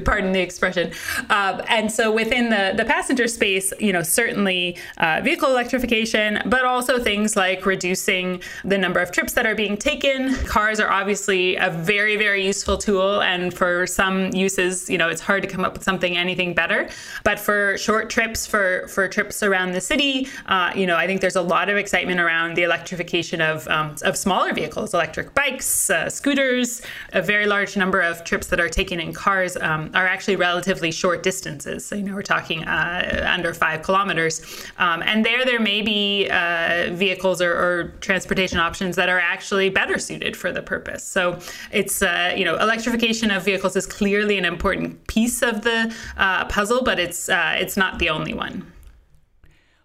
pardon 0.04 0.30
the 0.30 0.38
expression. 0.38 0.92
Uh, 1.30 1.60
and 1.68 1.90
so 1.90 2.12
within 2.12 2.48
the 2.48 2.74
the 2.76 2.84
passenger 2.84 3.26
space, 3.26 3.72
you 3.80 3.92
know, 3.92 4.04
certainly 4.04 4.78
uh, 4.98 5.20
vehicle 5.24 5.50
electrification, 5.50 6.40
but 6.46 6.64
also 6.64 7.00
things 7.00 7.34
like 7.34 7.66
reducing 7.66 8.40
the 8.64 8.78
number 8.78 9.00
of 9.00 9.10
trips 9.10 9.32
that 9.32 9.44
are 9.44 9.56
being 9.56 9.76
taken. 9.76 10.36
Cars 10.44 10.78
are 10.78 10.92
obviously 10.92 11.56
a 11.56 11.70
very 11.70 12.16
very 12.16 12.46
useful 12.46 12.78
tool, 12.78 13.20
and 13.20 13.52
for 13.52 13.84
some 13.88 14.32
uses, 14.32 14.88
you 14.88 14.96
know, 14.96 15.08
it's 15.08 15.20
hard 15.20 15.42
to 15.42 15.48
come 15.48 15.64
up 15.64 15.72
with 15.72 15.82
something 15.82 16.16
anything 16.16 16.54
better. 16.54 16.88
But 17.24 17.40
for 17.40 17.76
short 17.78 18.10
trips, 18.10 18.46
for 18.46 18.86
for 18.86 19.08
trips 19.08 19.42
around 19.42 19.72
the 19.72 19.80
city, 19.80 20.28
uh, 20.46 20.70
you 20.76 20.86
know, 20.86 20.96
I 20.96 21.08
think 21.08 21.20
there's 21.20 21.31
there's 21.32 21.44
a 21.44 21.48
lot 21.48 21.70
of 21.70 21.78
excitement 21.78 22.20
around 22.20 22.56
the 22.56 22.62
electrification 22.62 23.40
of, 23.40 23.66
um, 23.68 23.94
of 24.02 24.16
smaller 24.16 24.52
vehicles, 24.52 24.92
electric 24.92 25.34
bikes, 25.34 25.88
uh, 25.88 26.10
scooters. 26.10 26.82
A 27.14 27.22
very 27.22 27.46
large 27.46 27.74
number 27.74 28.00
of 28.00 28.22
trips 28.22 28.48
that 28.48 28.60
are 28.60 28.68
taken 28.68 29.00
in 29.00 29.14
cars 29.14 29.56
um, 29.56 29.90
are 29.94 30.06
actually 30.06 30.36
relatively 30.36 30.90
short 30.90 31.22
distances. 31.22 31.86
So, 31.86 31.94
you 31.94 32.02
know, 32.02 32.14
we're 32.14 32.22
talking 32.22 32.64
uh, 32.64 33.26
under 33.32 33.54
five 33.54 33.82
kilometers. 33.82 34.42
Um, 34.76 35.02
and 35.02 35.24
there, 35.24 35.44
there 35.46 35.60
may 35.60 35.80
be 35.80 36.28
uh, 36.28 36.90
vehicles 36.92 37.40
or, 37.40 37.52
or, 37.52 37.92
transportation 38.00 38.58
options 38.58 38.96
that 38.96 39.08
are 39.08 39.18
actually 39.18 39.68
better 39.68 39.98
suited 39.98 40.36
for 40.36 40.52
the 40.52 40.62
purpose. 40.62 41.04
So 41.04 41.38
it's, 41.70 42.02
uh, 42.02 42.34
you 42.36 42.44
know, 42.44 42.56
electrification 42.56 43.30
of 43.30 43.44
vehicles 43.44 43.76
is 43.76 43.86
clearly 43.86 44.38
an 44.38 44.44
important 44.44 45.06
piece 45.06 45.42
of 45.42 45.62
the 45.62 45.94
uh, 46.16 46.44
puzzle, 46.46 46.82
but 46.82 46.98
it's, 46.98 47.28
uh, 47.28 47.56
it's 47.58 47.76
not 47.76 47.98
the 47.98 48.10
only 48.10 48.34
one. 48.34 48.71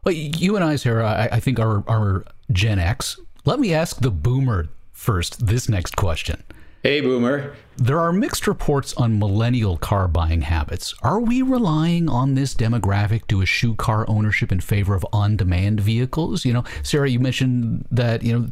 Well, 0.08 0.16
you 0.16 0.56
and 0.56 0.64
I, 0.64 0.78
Sarah, 0.78 1.06
I, 1.06 1.36
I 1.36 1.40
think 1.42 1.60
are, 1.60 1.84
are 1.86 2.24
Gen 2.50 2.80
X. 2.80 3.20
Let 3.44 3.60
me 3.60 3.74
ask 3.74 4.00
the 4.00 4.10
boomer 4.10 4.70
first 4.94 5.48
this 5.48 5.68
next 5.68 5.98
question. 5.98 6.44
Hey, 6.82 7.02
Boomer. 7.02 7.54
There 7.76 8.00
are 8.00 8.14
mixed 8.14 8.48
reports 8.48 8.94
on 8.94 9.20
millennial 9.20 9.76
car 9.76 10.08
buying 10.08 10.44
habits. 10.44 10.96
Are 11.02 11.20
we 11.20 11.42
relying 11.42 12.08
on 12.08 12.36
this 12.36 12.56
demographic 12.56 13.28
to 13.28 13.42
eschew 13.42 13.76
car 13.76 14.06
ownership 14.08 14.50
in 14.54 14.62
favor 14.62 14.96
of 14.96 15.06
on-demand 15.12 15.82
vehicles? 15.82 16.46
You 16.46 16.54
know, 16.54 16.64
Sarah, 16.84 17.10
you 17.10 17.20
mentioned 17.20 17.86
that 17.92 18.24
you 18.24 18.32
know 18.32 18.50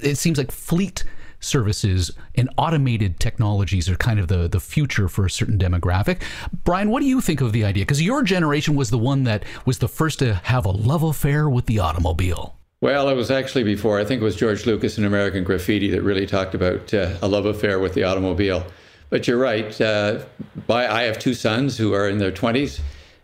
it 0.00 0.16
seems 0.16 0.38
like 0.38 0.52
fleet 0.52 1.02
services 1.44 2.10
and 2.34 2.48
automated 2.56 3.20
technologies 3.20 3.88
are 3.88 3.96
kind 3.96 4.18
of 4.18 4.28
the, 4.28 4.48
the 4.48 4.60
future 4.60 5.08
for 5.08 5.26
a 5.26 5.30
certain 5.30 5.58
demographic. 5.58 6.22
Brian, 6.64 6.90
what 6.90 7.00
do 7.00 7.06
you 7.06 7.20
think 7.20 7.40
of 7.40 7.52
the 7.52 7.64
idea? 7.64 7.84
Because 7.84 8.02
your 8.02 8.22
generation 8.22 8.74
was 8.74 8.90
the 8.90 8.98
one 8.98 9.24
that 9.24 9.44
was 9.64 9.78
the 9.78 9.88
first 9.88 10.18
to 10.20 10.34
have 10.34 10.64
a 10.64 10.70
love 10.70 11.02
affair 11.02 11.48
with 11.48 11.66
the 11.66 11.78
automobile. 11.78 12.56
Well, 12.80 13.08
it 13.08 13.14
was 13.14 13.30
actually 13.30 13.64
before. 13.64 13.98
I 13.98 14.04
think 14.04 14.20
it 14.20 14.24
was 14.24 14.36
George 14.36 14.66
Lucas 14.66 14.98
in 14.98 15.04
American 15.04 15.42
Graffiti 15.42 15.90
that 15.90 16.02
really 16.02 16.26
talked 16.26 16.54
about 16.54 16.92
uh, 16.92 17.16
a 17.22 17.28
love 17.28 17.46
affair 17.46 17.78
with 17.78 17.94
the 17.94 18.04
automobile. 18.04 18.66
But 19.08 19.26
you're 19.26 19.38
right. 19.38 19.80
Uh, 19.80 20.24
by, 20.66 20.86
I 20.86 21.04
have 21.04 21.18
two 21.18 21.34
sons 21.34 21.78
who 21.78 21.94
are 21.94 22.08
in 22.08 22.18
their 22.18 22.32
20s. 22.32 22.80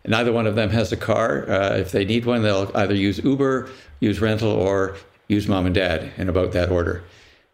Neither 0.07 0.33
one 0.33 0.47
of 0.47 0.55
them 0.55 0.71
has 0.71 0.93
a 0.93 0.97
car. 0.97 1.51
Uh, 1.51 1.77
if 1.77 1.93
they 1.93 2.05
need 2.05 2.25
one, 2.25 2.43
they'll 2.43 2.71
either 2.75 2.95
use 2.95 3.19
Uber, 3.19 3.69
use 4.01 4.21
rental, 4.21 4.51
or 4.51 4.97
use 5.29 5.47
mom 5.47 5.67
and 5.67 5.75
dad 5.75 6.11
in 6.17 6.29
about 6.29 6.53
that 6.53 6.71
order. 6.71 7.03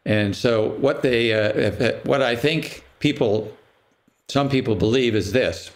And 0.06 0.36
so, 0.36 0.68
what 0.78 1.02
they, 1.02 1.32
uh, 1.32 1.98
what 2.04 2.22
I 2.22 2.36
think 2.36 2.84
people, 3.00 3.52
some 4.28 4.48
people 4.48 4.76
believe 4.76 5.16
is 5.16 5.32
this. 5.32 5.72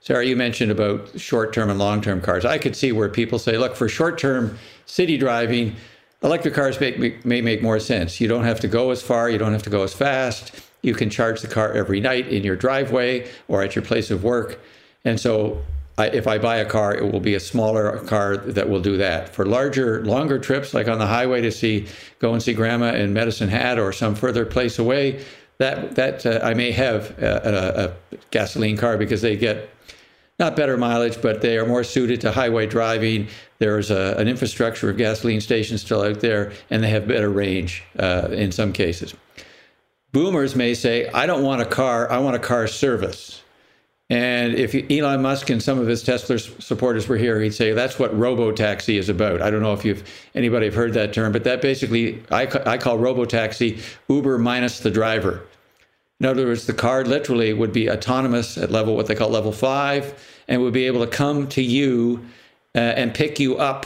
Sarah, 0.00 0.24
you 0.24 0.36
mentioned 0.36 0.72
about 0.72 1.20
short-term 1.20 1.68
and 1.68 1.78
long-term 1.78 2.22
cars. 2.22 2.46
I 2.46 2.58
could 2.58 2.74
see 2.74 2.92
where 2.92 3.10
people 3.10 3.38
say, 3.38 3.58
look, 3.58 3.76
for 3.76 3.88
short-term 3.88 4.58
city 4.86 5.18
driving, 5.18 5.76
electric 6.22 6.54
cars 6.54 6.80
make, 6.80 7.24
may 7.26 7.42
make 7.42 7.62
more 7.62 7.78
sense. 7.78 8.20
You 8.22 8.28
don't 8.28 8.44
have 8.44 8.58
to 8.60 8.68
go 8.68 8.90
as 8.90 9.02
far, 9.02 9.28
you 9.28 9.36
don't 9.36 9.52
have 9.52 9.62
to 9.64 9.70
go 9.70 9.82
as 9.82 9.92
fast. 9.92 10.52
You 10.80 10.94
can 10.94 11.10
charge 11.10 11.42
the 11.42 11.48
car 11.48 11.72
every 11.72 12.00
night 12.00 12.28
in 12.28 12.42
your 12.42 12.56
driveway 12.56 13.30
or 13.48 13.62
at 13.62 13.74
your 13.74 13.84
place 13.84 14.10
of 14.10 14.24
work. 14.24 14.60
And 15.04 15.20
so 15.20 15.62
I, 15.96 16.08
if 16.08 16.26
I 16.26 16.38
buy 16.38 16.56
a 16.56 16.64
car, 16.64 16.94
it 16.94 17.12
will 17.12 17.20
be 17.20 17.34
a 17.34 17.40
smaller 17.40 17.98
car 18.00 18.36
that 18.36 18.68
will 18.68 18.80
do 18.80 18.96
that. 18.96 19.28
For 19.28 19.46
larger, 19.46 20.04
longer 20.04 20.38
trips, 20.38 20.74
like 20.74 20.88
on 20.88 20.98
the 20.98 21.06
highway 21.06 21.40
to 21.42 21.52
see, 21.52 21.86
go 22.18 22.32
and 22.32 22.42
see 22.42 22.52
grandma 22.52 22.94
in 22.94 23.12
Medicine 23.12 23.48
Hat 23.48 23.78
or 23.78 23.92
some 23.92 24.14
further 24.14 24.44
place 24.44 24.78
away, 24.78 25.24
that 25.58 25.94
that 25.94 26.26
uh, 26.26 26.40
I 26.42 26.54
may 26.54 26.72
have 26.72 27.16
a, 27.22 27.94
a, 28.12 28.16
a, 28.16 28.18
gasoline 28.32 28.76
car 28.76 28.98
because 28.98 29.22
they 29.22 29.36
get 29.36 29.70
not 30.40 30.56
better 30.56 30.76
mileage, 30.76 31.22
but 31.22 31.40
they 31.40 31.56
are 31.58 31.66
more 31.66 31.84
suited 31.84 32.20
to 32.22 32.32
highway 32.32 32.66
driving. 32.66 33.28
There's 33.60 33.92
a, 33.92 34.16
an 34.18 34.26
infrastructure 34.26 34.90
of 34.90 34.96
gasoline 34.96 35.40
stations 35.40 35.82
still 35.82 36.02
out 36.02 36.18
there, 36.18 36.52
and 36.70 36.82
they 36.82 36.90
have 36.90 37.06
better 37.06 37.30
range 37.30 37.84
uh, 38.00 38.28
in 38.32 38.50
some 38.50 38.72
cases. 38.72 39.14
Boomers 40.10 40.56
may 40.56 40.74
say, 40.74 41.08
I 41.10 41.26
don't 41.26 41.44
want 41.44 41.62
a 41.62 41.66
car, 41.66 42.10
I 42.10 42.18
want 42.18 42.34
a 42.34 42.40
car 42.40 42.66
service. 42.66 43.43
And 44.14 44.54
if 44.54 44.76
Elon 44.92 45.22
Musk 45.22 45.50
and 45.50 45.60
some 45.60 45.80
of 45.80 45.88
his 45.88 46.04
Tesla 46.04 46.38
supporters 46.38 47.08
were 47.08 47.16
here, 47.16 47.40
he'd 47.40 47.52
say 47.52 47.72
that's 47.72 47.98
what 47.98 48.16
robo-taxi 48.16 48.96
is 48.96 49.08
about. 49.08 49.42
I 49.42 49.50
don't 49.50 49.60
know 49.60 49.72
if 49.72 49.84
you've 49.84 50.08
anybody 50.36 50.66
have 50.66 50.74
heard 50.74 50.92
that 50.92 51.12
term, 51.12 51.32
but 51.32 51.42
that 51.42 51.60
basically 51.60 52.22
I, 52.30 52.42
I 52.64 52.78
call 52.78 52.96
robo-taxi 52.96 53.80
Uber 54.08 54.38
minus 54.38 54.78
the 54.78 54.90
driver. 54.92 55.44
In 56.20 56.26
other 56.26 56.46
words, 56.46 56.64
the 56.64 56.72
car 56.72 57.04
literally 57.04 57.52
would 57.54 57.72
be 57.72 57.90
autonomous 57.90 58.56
at 58.56 58.70
level, 58.70 58.94
what 58.94 59.08
they 59.08 59.16
call 59.16 59.30
level 59.30 59.50
five, 59.50 60.14
and 60.46 60.62
would 60.62 60.72
be 60.72 60.86
able 60.86 61.04
to 61.04 61.10
come 61.10 61.48
to 61.48 61.60
you 61.60 62.24
uh, 62.76 62.78
and 62.78 63.12
pick 63.12 63.40
you 63.40 63.56
up. 63.56 63.84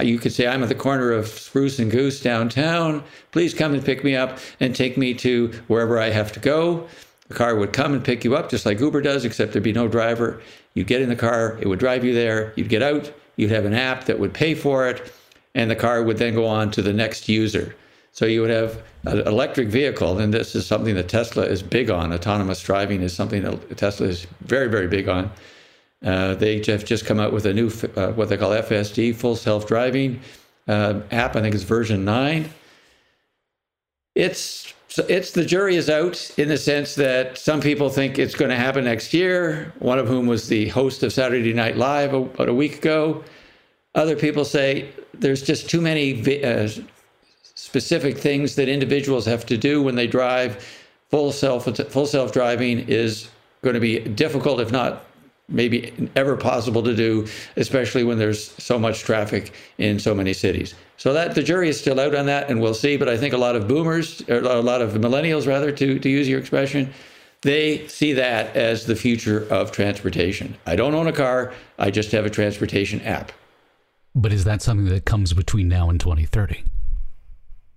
You 0.00 0.20
could 0.20 0.32
say, 0.32 0.46
I'm 0.46 0.62
at 0.62 0.68
the 0.68 0.76
corner 0.76 1.10
of 1.10 1.26
Spruce 1.26 1.80
and 1.80 1.90
Goose 1.90 2.20
downtown. 2.20 3.02
Please 3.32 3.52
come 3.52 3.74
and 3.74 3.84
pick 3.84 4.04
me 4.04 4.14
up 4.14 4.38
and 4.60 4.72
take 4.74 4.96
me 4.96 5.14
to 5.14 5.48
wherever 5.66 5.98
I 5.98 6.10
have 6.10 6.30
to 6.32 6.38
go. 6.38 6.86
The 7.28 7.34
car 7.34 7.54
would 7.56 7.72
come 7.72 7.94
and 7.94 8.04
pick 8.04 8.24
you 8.24 8.36
up 8.36 8.50
just 8.50 8.66
like 8.66 8.80
Uber 8.80 9.00
does, 9.00 9.24
except 9.24 9.52
there'd 9.52 9.62
be 9.62 9.72
no 9.72 9.88
driver. 9.88 10.42
You'd 10.74 10.86
get 10.86 11.02
in 11.02 11.08
the 11.08 11.16
car, 11.16 11.58
it 11.60 11.68
would 11.68 11.78
drive 11.78 12.04
you 12.04 12.12
there. 12.12 12.52
You'd 12.56 12.68
get 12.68 12.82
out, 12.82 13.12
you'd 13.36 13.50
have 13.50 13.64
an 13.64 13.74
app 13.74 14.04
that 14.04 14.18
would 14.18 14.34
pay 14.34 14.54
for 14.54 14.88
it, 14.88 15.12
and 15.54 15.70
the 15.70 15.76
car 15.76 16.02
would 16.02 16.18
then 16.18 16.34
go 16.34 16.46
on 16.46 16.70
to 16.72 16.82
the 16.82 16.92
next 16.92 17.28
user. 17.28 17.74
So 18.12 18.26
you 18.26 18.42
would 18.42 18.50
have 18.50 18.80
an 19.06 19.26
electric 19.26 19.68
vehicle, 19.68 20.18
and 20.18 20.32
this 20.32 20.54
is 20.54 20.66
something 20.66 20.94
that 20.94 21.08
Tesla 21.08 21.44
is 21.44 21.62
big 21.62 21.90
on. 21.90 22.12
Autonomous 22.12 22.62
driving 22.62 23.02
is 23.02 23.12
something 23.12 23.42
that 23.42 23.76
Tesla 23.76 24.06
is 24.06 24.26
very, 24.42 24.68
very 24.68 24.86
big 24.86 25.08
on. 25.08 25.30
Uh, 26.04 26.34
they 26.34 26.62
have 26.66 26.84
just 26.84 27.06
come 27.06 27.18
out 27.18 27.32
with 27.32 27.46
a 27.46 27.52
new, 27.52 27.68
uh, 27.96 28.12
what 28.12 28.28
they 28.28 28.36
call 28.36 28.50
FSD, 28.50 29.16
full 29.16 29.34
self-driving 29.34 30.20
uh, 30.68 31.00
app. 31.10 31.34
I 31.34 31.40
think 31.40 31.54
it's 31.54 31.64
version 31.64 32.04
nine. 32.04 32.50
It's 34.14 34.74
it's 34.98 35.32
the 35.32 35.44
jury 35.44 35.76
is 35.76 35.90
out 35.90 36.30
in 36.38 36.48
the 36.48 36.56
sense 36.56 36.94
that 36.94 37.36
some 37.36 37.60
people 37.60 37.88
think 37.88 38.18
it's 38.18 38.34
going 38.34 38.50
to 38.50 38.56
happen 38.56 38.84
next 38.84 39.12
year. 39.12 39.72
One 39.78 39.98
of 39.98 40.06
whom 40.06 40.26
was 40.26 40.48
the 40.48 40.68
host 40.68 41.02
of 41.02 41.12
Saturday 41.12 41.52
Night 41.52 41.76
Live 41.76 42.14
about 42.14 42.48
a 42.48 42.54
week 42.54 42.78
ago. 42.78 43.24
Other 43.94 44.16
people 44.16 44.44
say 44.44 44.90
there's 45.12 45.42
just 45.42 45.68
too 45.68 45.80
many 45.80 46.44
uh, 46.44 46.68
specific 47.54 48.18
things 48.18 48.54
that 48.56 48.68
individuals 48.68 49.26
have 49.26 49.46
to 49.46 49.56
do 49.56 49.82
when 49.82 49.94
they 49.94 50.06
drive. 50.06 50.64
Full 51.10 51.32
self 51.32 51.64
full 51.64 52.06
self 52.06 52.32
driving 52.32 52.80
is 52.88 53.28
going 53.62 53.74
to 53.74 53.80
be 53.80 54.00
difficult, 54.00 54.60
if 54.60 54.72
not 54.72 55.04
maybe 55.48 56.10
ever 56.16 56.36
possible 56.36 56.82
to 56.82 56.94
do, 56.94 57.26
especially 57.56 58.04
when 58.04 58.18
there's 58.18 58.52
so 58.62 58.78
much 58.78 59.00
traffic 59.00 59.52
in 59.78 59.98
so 59.98 60.14
many 60.14 60.32
cities. 60.32 60.74
So 60.96 61.12
that 61.12 61.34
the 61.34 61.42
jury 61.42 61.68
is 61.68 61.78
still 61.78 62.00
out 62.00 62.14
on 62.14 62.26
that, 62.26 62.50
and 62.50 62.60
we'll 62.60 62.74
see. 62.74 62.96
But 62.96 63.08
I 63.08 63.16
think 63.16 63.34
a 63.34 63.38
lot 63.38 63.56
of 63.56 63.68
boomers, 63.68 64.22
or 64.28 64.38
a 64.38 64.60
lot 64.60 64.80
of 64.80 64.92
millennials, 64.92 65.46
rather, 65.46 65.72
to 65.72 65.98
to 65.98 66.08
use 66.08 66.28
your 66.28 66.38
expression, 66.38 66.92
they 67.42 67.86
see 67.88 68.12
that 68.14 68.56
as 68.56 68.86
the 68.86 68.96
future 68.96 69.46
of 69.50 69.72
transportation. 69.72 70.56
I 70.66 70.76
don't 70.76 70.94
own 70.94 71.06
a 71.06 71.12
car; 71.12 71.52
I 71.78 71.90
just 71.90 72.12
have 72.12 72.24
a 72.24 72.30
transportation 72.30 73.00
app. 73.02 73.32
But 74.14 74.32
is 74.32 74.44
that 74.44 74.62
something 74.62 74.86
that 74.86 75.04
comes 75.04 75.32
between 75.32 75.68
now 75.68 75.90
and 75.90 75.98
2030? 75.98 76.62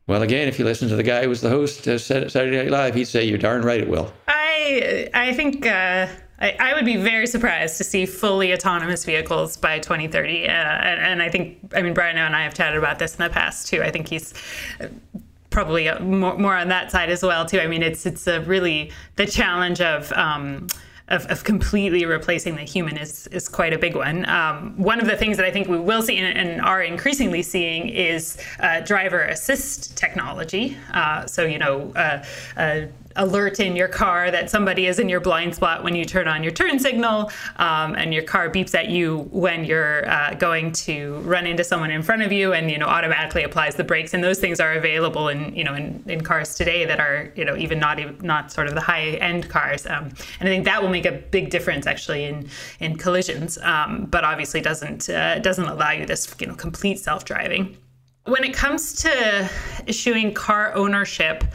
Well, 0.06 0.22
again, 0.22 0.48
if 0.48 0.58
you 0.58 0.64
listen 0.64 0.88
to 0.90 0.96
the 0.96 1.04
guy 1.04 1.24
who 1.24 1.30
was 1.30 1.42
the 1.42 1.50
host 1.50 1.86
of 1.88 2.00
Saturday 2.00 2.56
Night 2.56 2.70
Live, 2.70 2.96
he'd 2.96 3.06
say, 3.06 3.26
"You're 3.26 3.38
darn 3.38 3.64
right, 3.64 3.82
it 3.82 3.90
will." 3.90 4.14
I 4.28 5.10
I 5.14 5.34
think 5.34 5.66
uh, 5.66 6.08
I, 6.40 6.56
I, 6.60 6.74
would 6.76 6.86
be 6.86 6.98
very 6.98 7.26
surprised 7.26 7.78
to 7.78 7.84
see 7.84 8.06
fully 8.06 8.54
autonomous 8.54 9.04
vehicles 9.04 9.58
by 9.58 9.80
2030. 9.80 10.46
Uh, 10.46 10.50
and, 10.50 11.02
and, 11.02 11.22
I 11.22 11.30
think, 11.30 11.58
I 11.76 11.82
mean, 11.82 11.94
Brian 11.94 12.18
and 12.18 12.36
I 12.36 12.44
have 12.44 12.54
chatted 12.54 12.78
about 12.78 13.00
this 13.00 13.16
in 13.16 13.24
the 13.24 13.30
past 13.30 13.68
too. 13.68 13.82
I 13.82 13.90
think 13.90 14.08
he's 14.08 14.34
probably 15.50 15.90
more, 16.00 16.38
more 16.38 16.56
on 16.56 16.68
that 16.68 16.92
side 16.92 17.10
as 17.10 17.24
well 17.24 17.46
too. 17.46 17.60
I 17.60 17.66
mean, 17.66 17.82
it's 17.82 18.06
it's 18.06 18.28
a 18.28 18.42
really 18.42 18.92
the 19.16 19.26
challenge 19.26 19.82
of. 19.82 20.12
Um, 20.14 20.68
of, 21.10 21.26
of, 21.28 21.46
completely 21.46 22.04
replacing 22.04 22.58
the 22.58 22.64
human 22.64 22.98
is 22.98 23.28
is 23.28 23.48
quite 23.48 23.72
a 23.72 23.78
big 23.78 23.96
one. 23.96 24.28
Um, 24.28 24.74
one 24.76 25.00
of 25.00 25.08
the 25.08 25.16
things 25.16 25.38
that 25.38 25.46
I 25.46 25.52
think 25.52 25.70
we 25.70 25.80
will 25.80 26.02
see 26.02 26.18
and, 26.18 26.38
and 26.38 26.62
are 26.62 26.82
increasingly 26.82 27.44
seeing 27.44 27.88
is 27.88 28.38
uh, 28.60 28.82
driver 28.82 29.22
assist 29.22 29.96
technology. 29.96 30.76
Uh, 30.94 31.26
so 31.26 31.46
you 31.46 31.60
know. 31.60 31.94
Uh, 31.96 32.26
uh 32.58 32.82
alert 33.18 33.60
in 33.60 33.76
your 33.76 33.88
car 33.88 34.32
that 34.32 34.50
somebody 34.50 34.88
is 34.88 35.00
in 35.00 35.10
your 35.10 35.20
blind 35.20 35.56
spot 35.56 35.84
when 35.84 35.96
you 35.96 36.06
turn 36.06 36.28
on 36.28 36.44
your 36.44 36.52
turn 36.52 36.80
signal, 36.80 37.32
um, 37.58 37.96
and 37.96 38.14
your 38.14 38.24
car 38.24 38.50
beeps 38.50 38.74
at 38.74 38.90
you 38.90 39.28
when 39.32 39.66
you're 39.66 40.10
uh, 40.10 40.34
going 40.36 40.72
to 40.72 41.18
run 41.20 41.46
into 41.46 41.64
someone 41.64 41.92
in 41.92 42.02
front 42.02 42.22
of 42.22 42.32
you, 42.32 42.54
and 42.54 42.72
you 42.72 42.78
know 42.78 42.86
automatically 42.86 43.44
applies 43.44 43.76
the 43.76 43.84
brakes. 43.84 44.14
And 44.14 44.24
those 44.24 44.40
things 44.40 44.60
are 44.60 44.74
available 44.74 45.28
in 45.28 45.54
you 45.56 45.64
know 45.64 45.74
in, 45.74 46.04
in 46.08 46.22
cars 46.22 46.56
today 46.56 46.86
that 46.86 47.00
are 47.00 47.32
you 47.36 47.44
know 47.44 47.58
even 47.58 47.80
not 47.80 48.00
even, 48.00 48.18
not 48.22 48.52
sort 48.52 48.68
of 48.68 48.76
the 48.76 48.82
high 48.82 49.10
end 49.18 49.50
cars. 49.50 49.86
Um, 49.86 50.12
and 50.40 50.48
I 50.48 50.52
think 50.52 50.66
that 50.66 50.82
will 50.82 50.90
make 50.90 51.06
a 51.06 51.12
big 51.12 51.50
difference 51.50 51.88
actually 51.88 52.26
in 52.26 52.48
in 52.80 52.98
collisions, 52.98 53.58
um, 53.60 54.06
but 54.06 54.24
obviously 54.24 54.62
doesn't 54.62 55.10
uh, 55.10 55.40
doesn't 55.40 55.66
allow 55.66 55.92
you 55.92 56.06
this 56.06 56.34
you 56.40 56.48
know 56.48 56.56
complete 56.56 57.00
self 57.00 57.26
driving. 57.26 57.78
When 58.26 58.44
it 58.44 58.54
comes 58.54 58.94
to 59.04 59.50
issuing 59.86 60.34
car 60.34 60.74
ownership 60.76 61.46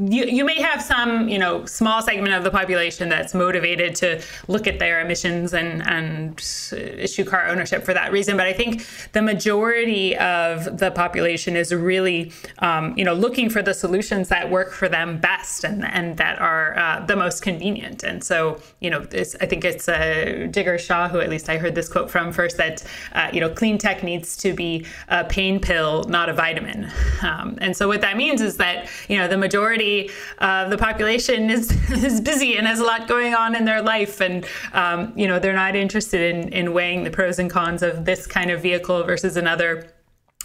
you, 0.00 0.24
you 0.24 0.44
may 0.44 0.60
have 0.60 0.80
some, 0.80 1.28
you 1.28 1.38
know, 1.38 1.64
small 1.66 2.00
segment 2.00 2.34
of 2.34 2.44
the 2.44 2.50
population 2.50 3.08
that's 3.08 3.34
motivated 3.34 3.94
to 3.96 4.22
look 4.48 4.66
at 4.66 4.78
their 4.78 5.00
emissions 5.00 5.52
and, 5.52 5.86
and 5.86 6.40
issue 6.72 7.24
car 7.24 7.48
ownership 7.48 7.84
for 7.84 7.92
that 7.92 8.10
reason. 8.12 8.36
But 8.36 8.46
I 8.46 8.52
think 8.52 8.86
the 9.12 9.22
majority 9.22 10.16
of 10.16 10.78
the 10.78 10.90
population 10.90 11.56
is 11.56 11.74
really, 11.74 12.32
um, 12.60 12.96
you 12.96 13.04
know, 13.04 13.14
looking 13.14 13.50
for 13.50 13.62
the 13.62 13.74
solutions 13.74 14.28
that 14.28 14.50
work 14.50 14.72
for 14.72 14.88
them 14.88 15.18
best 15.18 15.64
and, 15.64 15.84
and 15.84 16.16
that 16.16 16.40
are 16.40 16.78
uh, 16.78 17.04
the 17.04 17.16
most 17.16 17.42
convenient. 17.42 18.02
And 18.02 18.22
so, 18.24 18.60
you 18.80 18.90
know, 18.90 19.00
I 19.00 19.46
think 19.46 19.64
it's 19.64 19.88
uh, 19.88 20.48
Jigar 20.50 20.78
Shah, 20.78 21.08
who 21.08 21.20
at 21.20 21.28
least 21.28 21.48
I 21.48 21.58
heard 21.58 21.74
this 21.74 21.88
quote 21.88 22.10
from 22.10 22.32
first, 22.32 22.56
that, 22.56 22.84
uh, 23.12 23.28
you 23.32 23.40
know, 23.40 23.50
clean 23.50 23.76
tech 23.76 24.02
needs 24.02 24.36
to 24.38 24.54
be 24.54 24.86
a 25.08 25.24
pain 25.24 25.60
pill, 25.60 26.04
not 26.04 26.28
a 26.28 26.32
vitamin. 26.32 26.90
Um, 27.22 27.58
and 27.60 27.76
so 27.76 27.88
what 27.88 28.00
that 28.00 28.16
means 28.16 28.40
is 28.40 28.56
that, 28.56 28.88
you 29.08 29.18
know, 29.18 29.28
the 29.28 29.36
majority 29.36 29.89
uh, 30.38 30.68
the 30.68 30.78
population 30.78 31.50
is 31.50 31.70
is 32.04 32.20
busy 32.20 32.56
and 32.56 32.66
has 32.66 32.80
a 32.80 32.84
lot 32.84 33.08
going 33.08 33.34
on 33.34 33.54
in 33.54 33.64
their 33.64 33.82
life, 33.82 34.20
and 34.20 34.46
um, 34.72 35.12
you 35.16 35.26
know 35.28 35.38
they're 35.38 35.60
not 35.66 35.74
interested 35.76 36.22
in 36.34 36.52
in 36.52 36.72
weighing 36.72 37.04
the 37.04 37.10
pros 37.10 37.38
and 37.38 37.50
cons 37.50 37.82
of 37.82 38.04
this 38.04 38.26
kind 38.26 38.50
of 38.50 38.62
vehicle 38.62 39.02
versus 39.04 39.36
another 39.36 39.92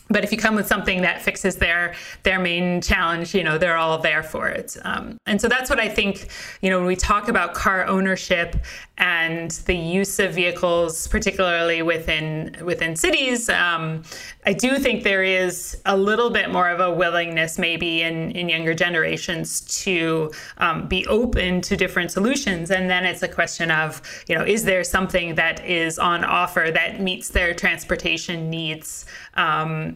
but 0.10 0.24
if 0.24 0.32
you 0.32 0.38
come 0.38 0.56
with 0.56 0.68
something 0.68 1.02
that 1.02 1.22
fixes 1.22 1.56
their 1.56 1.94
their 2.24 2.40
main 2.40 2.82
challenge 2.82 3.34
you 3.34 3.44
know 3.44 3.58
they're 3.58 3.78
all 3.78 3.98
there 3.98 4.24
for 4.24 4.48
it. 4.48 4.78
Um, 4.84 5.18
and 5.26 5.40
so 5.40 5.48
that's 5.48 5.70
what 5.70 5.80
i 5.80 5.90
think 5.90 6.28
you 6.62 6.70
know 6.70 6.78
when 6.78 6.88
we 6.88 6.96
talk 6.96 7.28
about 7.28 7.54
car 7.54 7.86
ownership 7.86 8.56
and 8.98 9.52
the 9.66 9.76
use 9.76 10.20
of 10.20 10.34
vehicles 10.34 11.08
particularly 11.08 11.82
within 11.82 12.56
within 12.64 12.96
cities 12.96 13.50
um, 13.50 14.04
i 14.46 14.54
do 14.54 14.78
think 14.78 15.04
there 15.04 15.24
is 15.24 15.82
a 15.86 15.98
little 15.98 16.30
bit 16.30 16.52
more 16.52 16.70
of 16.70 16.80
a 16.80 16.94
willingness 16.94 17.58
maybe 17.58 18.02
in 18.02 18.32
in 18.32 18.50
younger 18.50 18.74
generations 18.74 19.62
to 19.62 20.32
um, 20.58 20.88
be 20.88 21.06
open 21.08 21.62
to 21.62 21.76
different 21.76 22.12
solutions. 22.12 22.72
And 22.72 22.90
then 22.90 23.06
it's 23.06 23.24
a 23.24 23.28
question 23.28 23.72
of 23.72 24.02
you 24.28 24.36
know 24.36 24.44
is 24.44 24.64
there 24.64 24.84
something 24.84 25.36
that 25.36 25.66
is 25.66 26.00
on 26.00 26.24
offer 26.24 26.72
that 26.74 27.02
meets 27.02 27.30
their 27.30 27.54
transportation 27.54 28.50
needs 28.50 29.06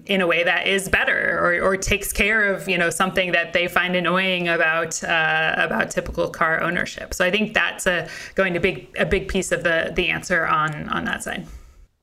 in 0.06 0.22
a 0.22 0.27
way 0.27 0.44
that 0.44 0.68
is 0.68 0.89
better 0.89 1.39
or, 1.39 1.62
or 1.62 1.77
takes 1.77 2.12
care 2.12 2.53
of 2.53 2.68
you 2.68 2.77
know 2.77 2.89
something 2.89 3.32
that 3.32 3.53
they 3.53 3.68
find 3.68 3.96
annoying 3.96 4.48
about 4.48 5.03
uh, 5.03 5.56
about 5.58 5.91
typical 5.91 6.29
car 6.29 6.62
ownership. 6.62 7.13
So 7.13 7.25
I 7.25 7.32
think 7.32 7.53
that's 7.53 7.88
a 7.88 8.08
going 8.36 8.53
to 8.53 8.60
be 8.60 8.89
a 8.98 9.06
big 9.06 9.27
piece 9.27 9.51
of 9.51 9.63
the 9.63 9.91
the 9.96 10.10
answer 10.10 10.46
on 10.46 10.89
on 10.89 11.06
that 11.06 11.24
side. 11.24 11.48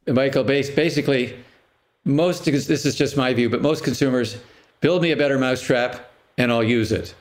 Michael, 0.07 0.45
basically, 0.45 1.37
most 2.05 2.45
this 2.45 2.87
is 2.87 2.95
just 2.95 3.17
my 3.17 3.35
view, 3.35 3.51
but 3.51 3.63
most 3.63 3.83
consumers 3.83 4.39
build 4.81 5.03
me 5.03 5.11
a 5.11 5.17
better 5.17 5.39
mousetrap 5.39 6.11
and 6.39 6.53
I'll 6.53 6.63
use 6.63 6.93
it. 6.93 7.15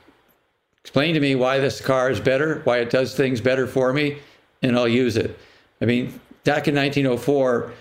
Explain 0.82 1.14
to 1.14 1.20
me 1.20 1.34
why 1.34 1.58
this 1.58 1.80
car 1.80 2.10
is 2.10 2.20
better, 2.20 2.60
why 2.64 2.78
it 2.78 2.90
does 2.90 3.14
things 3.14 3.40
better 3.40 3.66
for 3.66 3.92
me, 3.92 4.18
and 4.62 4.76
I'll 4.76 4.86
use 4.86 5.16
it. 5.16 5.36
I 5.80 5.84
mean, 5.84 6.20
back 6.44 6.68
in 6.68 6.76
1904 6.76 7.72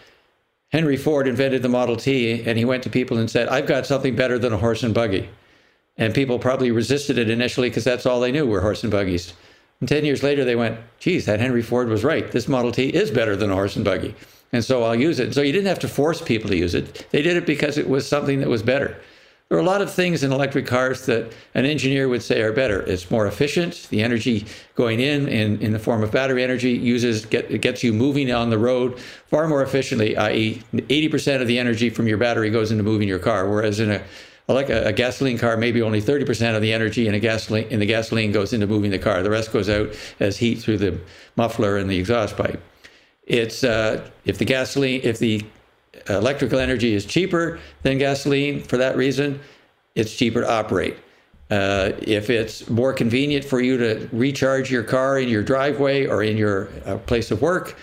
Henry 0.72 0.98
Ford 0.98 1.28
invented 1.28 1.62
the 1.62 1.70
Model 1.70 1.96
T 1.96 2.44
and 2.44 2.58
he 2.58 2.66
went 2.66 2.84
to 2.84 2.90
people 2.90 3.18
and 3.18 3.30
said, 3.30 3.48
I've 3.50 3.68
got 3.68 3.86
something 3.86 4.16
better 4.16 4.38
than 4.40 4.54
a 4.54 4.58
horse 4.58 4.84
and 4.84 4.94
buggy. 4.94 5.30
And 5.98 6.14
people 6.14 6.40
probably 6.40 6.72
resisted 6.72 7.18
it 7.18 7.30
initially 7.30 7.70
because 7.70 7.84
that's 7.86 8.06
all 8.06 8.20
they 8.20 8.32
knew 8.32 8.46
were 8.46 8.62
horse 8.62 8.84
and 8.84 8.92
buggies. 8.92 9.34
And 9.80 9.88
10 9.90 10.06
years 10.06 10.24
later, 10.24 10.44
they 10.44 10.56
went, 10.56 10.80
geez, 11.00 11.26
that 11.26 11.40
Henry 11.40 11.62
Ford 11.62 11.90
was 11.90 12.04
right. 12.04 12.32
This 12.32 12.48
Model 12.48 12.72
T 12.72 12.90
is 12.90 13.12
better 13.12 13.36
than 13.36 13.52
a 13.52 13.56
horse 13.56 13.76
and 13.76 13.86
buggy. 13.86 14.16
And 14.52 14.64
so 14.64 14.84
I'll 14.84 14.96
use 14.96 15.20
it. 15.20 15.34
So 15.34 15.42
you 15.42 15.52
didn't 15.52 15.68
have 15.68 15.80
to 15.80 15.88
force 15.88 16.22
people 16.22 16.50
to 16.50 16.58
use 16.58 16.76
it. 16.76 17.08
They 17.12 17.22
did 17.22 17.38
it 17.38 17.46
because 17.46 17.78
it 17.78 17.90
was 17.90 18.08
something 18.08 18.40
that 18.40 18.50
was 18.50 18.64
better. 18.64 18.98
There 19.50 19.60
are 19.60 19.62
a 19.62 19.66
lot 19.66 19.82
of 19.82 19.94
things 19.94 20.24
in 20.24 20.32
electric 20.32 20.66
cars 20.66 21.06
that 21.06 21.32
an 21.54 21.66
engineer 21.66 22.08
would 22.08 22.24
say 22.24 22.42
are 22.42 22.52
better. 22.52 22.82
It's 22.82 23.12
more 23.12 23.28
efficient. 23.28 23.88
The 23.92 24.02
energy 24.02 24.48
going 24.74 25.00
in 25.00 25.28
in, 25.28 25.62
in 25.62 25.72
the 25.72 25.78
form 25.78 26.02
of 26.02 26.10
battery 26.10 26.44
energy 26.44 26.72
uses 26.72 27.28
get 27.28 27.52
it 27.52 27.62
gets 27.62 27.84
you 27.84 27.94
moving 27.94 28.32
on 28.32 28.50
the 28.50 28.58
road 28.58 29.00
far 29.00 29.48
more 29.48 29.62
efficiently. 29.62 30.18
I.e., 30.18 30.64
80% 30.74 31.42
of 31.42 31.48
the 31.48 31.60
energy 31.60 31.92
from 31.92 32.08
your 32.08 32.18
battery 32.18 32.50
goes 32.50 32.72
into 32.72 32.84
moving 32.84 33.08
your 33.08 33.20
car, 33.20 33.48
whereas 33.48 33.80
in 33.80 33.92
a 33.92 34.02
like 34.48 34.70
a, 34.70 34.86
a, 34.86 34.94
gasoline 34.94 35.38
car, 35.38 35.58
maybe 35.58 35.82
only 35.82 36.02
30% 36.02 36.56
of 36.56 36.62
the 36.62 36.72
energy 36.72 37.08
in 37.08 37.14
a 37.14 37.20
gasoline 37.20 37.68
in 37.70 37.80
the 37.80 37.86
gasoline 37.86 38.32
goes 38.32 38.52
into 38.52 38.66
moving 38.66 38.90
the 38.90 39.00
car. 39.00 39.22
The 39.22 39.30
rest 39.30 39.52
goes 39.52 39.70
out 39.70 39.90
as 40.20 40.38
heat 40.38 40.56
through 40.56 40.80
the 40.80 41.00
muffler 41.36 41.78
and 41.78 41.90
the 41.90 41.98
exhaust 41.98 42.36
pipe. 42.36 42.62
It's 43.28 43.64
uh, 43.64 44.10
if 44.26 44.40
the 44.40 44.46
gasoline 44.46 45.02
if 45.04 45.20
the 45.20 45.46
electrical 46.10 46.60
energy 46.60 46.94
is 46.94 47.06
cheaper 47.06 47.60
than 47.84 47.98
gasoline 47.98 48.62
for 48.62 48.78
that 48.78 48.96
reason, 48.96 49.40
it's 49.96 50.16
cheaper 50.16 50.42
to 50.42 50.52
operate. 50.52 50.98
Uh, 51.52 51.92
if 52.02 52.30
it's 52.30 52.70
more 52.70 52.92
convenient 52.92 53.46
for 53.46 53.62
you 53.62 53.78
to 53.78 54.10
recharge 54.12 54.72
your 54.72 54.84
car 54.84 55.20
in 55.20 55.30
your 55.30 55.44
driveway 55.44 56.06
or 56.08 56.24
in 56.24 56.38
your 56.38 56.70
uh, 56.86 56.98
place 56.98 57.30
of 57.30 57.42
work, 57.42 57.78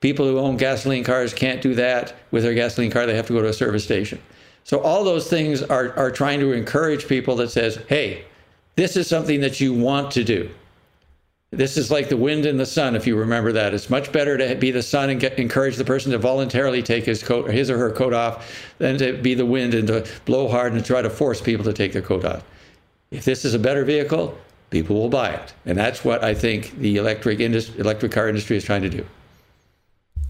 people 0.00 0.26
who 0.26 0.38
own 0.38 0.56
gasoline 0.56 1.04
cars 1.04 1.32
can't 1.32 1.62
do 1.62 1.74
that 1.74 2.14
with 2.30 2.42
their 2.42 2.54
gasoline 2.54 2.90
car. 2.90 3.06
They 3.06 3.14
have 3.14 3.26
to 3.28 3.32
go 3.32 3.40
to 3.40 3.48
a 3.48 3.52
service 3.52 3.84
station. 3.84 4.20
So 4.64 4.80
all 4.80 5.04
those 5.04 5.28
things 5.28 5.62
are, 5.62 5.96
are 5.96 6.10
trying 6.10 6.40
to 6.40 6.52
encourage 6.52 7.06
people 7.06 7.36
that 7.36 7.50
says, 7.50 7.78
hey, 7.88 8.24
this 8.76 8.96
is 8.96 9.06
something 9.06 9.40
that 9.40 9.60
you 9.60 9.72
want 9.72 10.10
to 10.12 10.24
do. 10.24 10.50
This 11.56 11.76
is 11.76 11.90
like 11.90 12.08
the 12.08 12.16
wind 12.16 12.46
and 12.46 12.58
the 12.58 12.66
sun, 12.66 12.96
if 12.96 13.06
you 13.06 13.16
remember 13.16 13.52
that. 13.52 13.74
It's 13.74 13.88
much 13.88 14.10
better 14.10 14.36
to 14.36 14.54
be 14.56 14.70
the 14.70 14.82
sun 14.82 15.10
and 15.10 15.20
get, 15.20 15.38
encourage 15.38 15.76
the 15.76 15.84
person 15.84 16.10
to 16.12 16.18
voluntarily 16.18 16.82
take 16.82 17.04
his 17.04 17.22
coat, 17.22 17.50
his 17.50 17.70
or 17.70 17.78
her 17.78 17.90
coat 17.90 18.12
off, 18.12 18.52
than 18.78 18.98
to 18.98 19.12
be 19.14 19.34
the 19.34 19.46
wind 19.46 19.74
and 19.74 19.86
to 19.86 20.06
blow 20.24 20.48
hard 20.48 20.72
and 20.72 20.84
try 20.84 21.00
to 21.00 21.10
force 21.10 21.40
people 21.40 21.64
to 21.64 21.72
take 21.72 21.92
their 21.92 22.02
coat 22.02 22.24
off. 22.24 22.42
If 23.10 23.24
this 23.24 23.44
is 23.44 23.54
a 23.54 23.58
better 23.58 23.84
vehicle, 23.84 24.36
people 24.70 24.96
will 24.96 25.08
buy 25.08 25.30
it, 25.30 25.54
and 25.66 25.78
that's 25.78 26.04
what 26.04 26.24
I 26.24 26.34
think 26.34 26.76
the 26.78 26.96
electric 26.96 27.38
industry, 27.38 27.78
electric 27.78 28.10
car 28.10 28.28
industry 28.28 28.56
is 28.56 28.64
trying 28.64 28.82
to 28.82 28.90
do. 28.90 29.06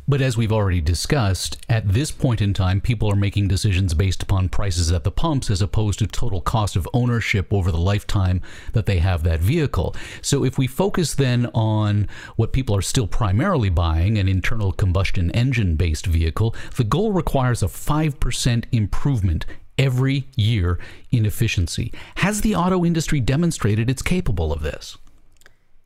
But 0.06 0.20
as 0.20 0.36
we've 0.36 0.52
already 0.52 0.82
discussed, 0.82 1.56
at 1.66 1.88
this 1.88 2.10
point 2.10 2.42
in 2.42 2.52
time, 2.52 2.82
people 2.82 3.10
are 3.10 3.16
making 3.16 3.48
decisions 3.48 3.94
based 3.94 4.22
upon 4.22 4.50
prices 4.50 4.92
at 4.92 5.02
the 5.02 5.10
pumps 5.10 5.48
as 5.48 5.62
opposed 5.62 5.98
to 6.00 6.06
total 6.06 6.42
cost 6.42 6.76
of 6.76 6.88
ownership 6.92 7.50
over 7.50 7.70
the 7.70 7.78
lifetime 7.78 8.42
that 8.74 8.84
they 8.84 8.98
have 8.98 9.22
that 9.22 9.40
vehicle. 9.40 9.96
So 10.20 10.44
if 10.44 10.58
we 10.58 10.66
focus 10.66 11.14
then 11.14 11.46
on 11.54 12.06
what 12.36 12.52
people 12.52 12.76
are 12.76 12.82
still 12.82 13.06
primarily 13.06 13.70
buying, 13.70 14.18
an 14.18 14.28
internal 14.28 14.72
combustion 14.72 15.30
engine 15.30 15.76
based 15.76 16.04
vehicle, 16.04 16.54
the 16.76 16.84
goal 16.84 17.12
requires 17.12 17.62
a 17.62 17.66
5% 17.66 18.64
improvement 18.72 19.46
every 19.78 20.28
year 20.36 20.78
in 21.10 21.24
efficiency. 21.24 21.92
Has 22.16 22.42
the 22.42 22.54
auto 22.54 22.84
industry 22.84 23.20
demonstrated 23.20 23.88
it's 23.88 24.02
capable 24.02 24.52
of 24.52 24.62
this? 24.62 24.98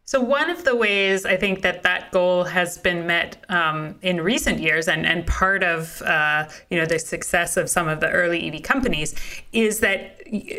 So 0.09 0.23
one 0.23 0.49
of 0.49 0.64
the 0.64 0.75
ways 0.75 1.27
I 1.27 1.37
think 1.37 1.61
that 1.61 1.83
that 1.83 2.12
goal 2.12 2.44
has 2.44 2.79
been 2.79 3.07
met 3.07 3.44
um, 3.51 3.97
in 4.01 4.23
recent 4.23 4.59
years, 4.59 4.88
and, 4.88 5.05
and 5.05 5.27
part 5.27 5.62
of 5.62 6.01
uh, 6.01 6.49
you 6.71 6.79
know 6.79 6.87
the 6.87 6.99
success 6.99 7.59
of 7.59 7.68
some 7.68 7.88
of 7.88 8.01
the 8.01 8.09
early 8.09 8.51
EV 8.51 8.62
companies, 8.62 9.14
is 9.53 9.81
that 9.81 10.17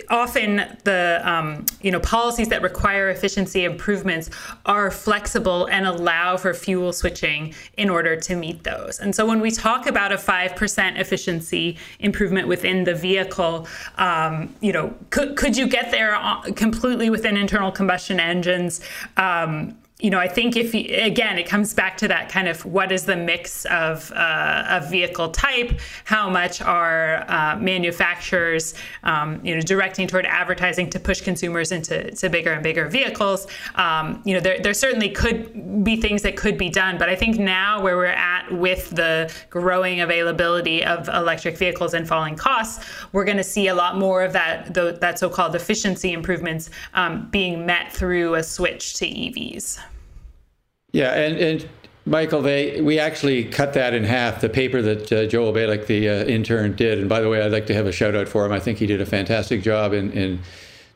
often 0.10 0.78
the 0.84 1.22
um, 1.24 1.66
you 1.82 1.92
know 1.92 2.00
policies 2.00 2.50
that 2.50 2.62
require 2.62 3.10
efficiency 3.10 3.66
improvements 3.66 4.30
are 4.66 4.92
flexible 4.92 5.66
and 5.68 5.86
allow 5.86 6.38
for 6.38 6.54
fuel 6.54 6.94
switching 6.94 7.54
in 7.78 7.90
order 7.90 8.16
to 8.16 8.36
meet 8.36 8.64
those. 8.64 9.00
And 9.00 9.16
so 9.16 9.26
when 9.26 9.42
we 9.42 9.52
talk 9.52 9.88
about 9.88 10.12
a 10.12 10.18
five 10.18 10.56
percent 10.56 10.98
efficiency 10.98 11.78
improvement 12.00 12.48
within 12.48 12.84
the 12.84 12.96
vehicle, 12.96 13.68
um, 13.98 14.54
you 14.62 14.74
know, 14.74 14.94
could 15.10 15.36
could 15.36 15.56
you 15.58 15.68
get 15.68 15.92
there 15.92 16.16
uh, 16.16 16.42
completely 16.56 17.10
within 17.10 17.38
internal 17.38 17.72
combustion 17.72 18.20
engines? 18.20 18.82
Um, 19.18 19.76
you 20.02 20.10
know, 20.10 20.18
I 20.18 20.30
think 20.30 20.56
if 20.56 20.74
you, 20.74 20.96
again, 20.96 21.38
it 21.38 21.46
comes 21.46 21.74
back 21.74 21.98
to 21.98 22.08
that 22.08 22.30
kind 22.30 22.48
of 22.48 22.64
what 22.64 22.90
is 22.90 23.04
the 23.04 23.18
mix 23.18 23.66
of 23.66 24.14
uh, 24.14 24.64
of 24.70 24.90
vehicle 24.90 25.30
type, 25.32 25.78
how 26.06 26.30
much 26.30 26.62
are 26.62 27.26
uh, 27.28 27.58
manufacturers, 27.58 28.76
um, 29.04 29.46
you 29.46 29.54
know, 29.54 29.60
directing 29.60 30.08
toward 30.08 30.26
advertising 30.26 30.90
to 30.92 31.02
push 31.02 31.20
consumers 31.20 31.74
into 31.74 32.12
to 32.12 32.30
bigger 32.30 32.54
and 32.54 32.64
bigger 32.64 32.88
vehicles. 32.88 33.48
Um, 33.76 34.22
you 34.24 34.34
know, 34.34 34.40
there, 34.40 34.62
there 34.62 34.74
certainly 34.74 35.10
could 35.10 35.84
be 35.84 35.98
things 35.98 36.22
that 36.22 36.38
could 36.38 36.58
be 36.58 36.70
done, 36.70 36.98
but 36.98 37.10
I 37.10 37.16
think 37.18 37.38
now 37.38 37.84
where 37.84 37.98
we're 37.98 38.06
at 38.06 38.50
with 38.54 38.92
the 38.92 39.30
growing 39.50 40.00
availability 40.00 40.82
of 40.86 41.10
electric 41.10 41.58
vehicles 41.58 41.94
and 41.94 42.08
falling 42.08 42.38
costs, 42.38 42.86
we're 43.12 43.26
going 43.26 43.36
to 43.36 43.44
see 43.44 43.68
a 43.68 43.76
lot 43.76 43.98
more 43.98 44.24
of 44.24 44.32
that 44.32 44.74
the, 44.74 44.98
that 45.02 45.20
so-called 45.20 45.56
efficiency 45.56 46.14
improvements 46.14 46.70
um, 46.94 47.30
being 47.32 47.66
met 47.66 47.92
through 47.92 48.36
a 48.36 48.44
switch 48.44 48.94
to 48.94 49.06
EVs. 49.06 49.80
Yeah, 50.92 51.14
and, 51.14 51.38
and 51.38 51.70
Michael, 52.06 52.42
they 52.42 52.82
we 52.82 52.98
actually 52.98 53.44
cut 53.46 53.74
that 53.74 53.94
in 53.94 54.04
half. 54.04 54.42
The 54.42 54.50
paper 54.50 54.82
that 54.82 55.12
uh, 55.12 55.26
Joel 55.28 55.54
Balick, 55.54 55.86
the 55.86 56.10
uh, 56.10 56.24
intern, 56.26 56.76
did. 56.76 56.98
And 56.98 57.08
by 57.08 57.22
the 57.22 57.30
way, 57.30 57.42
I'd 57.42 57.52
like 57.52 57.68
to 57.68 57.74
have 57.74 57.86
a 57.86 57.92
shout 57.92 58.16
out 58.16 58.28
for 58.28 58.46
him. 58.46 58.52
I 58.52 58.60
think 58.60 58.80
he 58.80 58.88
did 58.88 59.00
a 59.00 59.06
fantastic 59.06 59.62
job 59.62 59.94
in, 59.94 60.12
in 60.14 60.40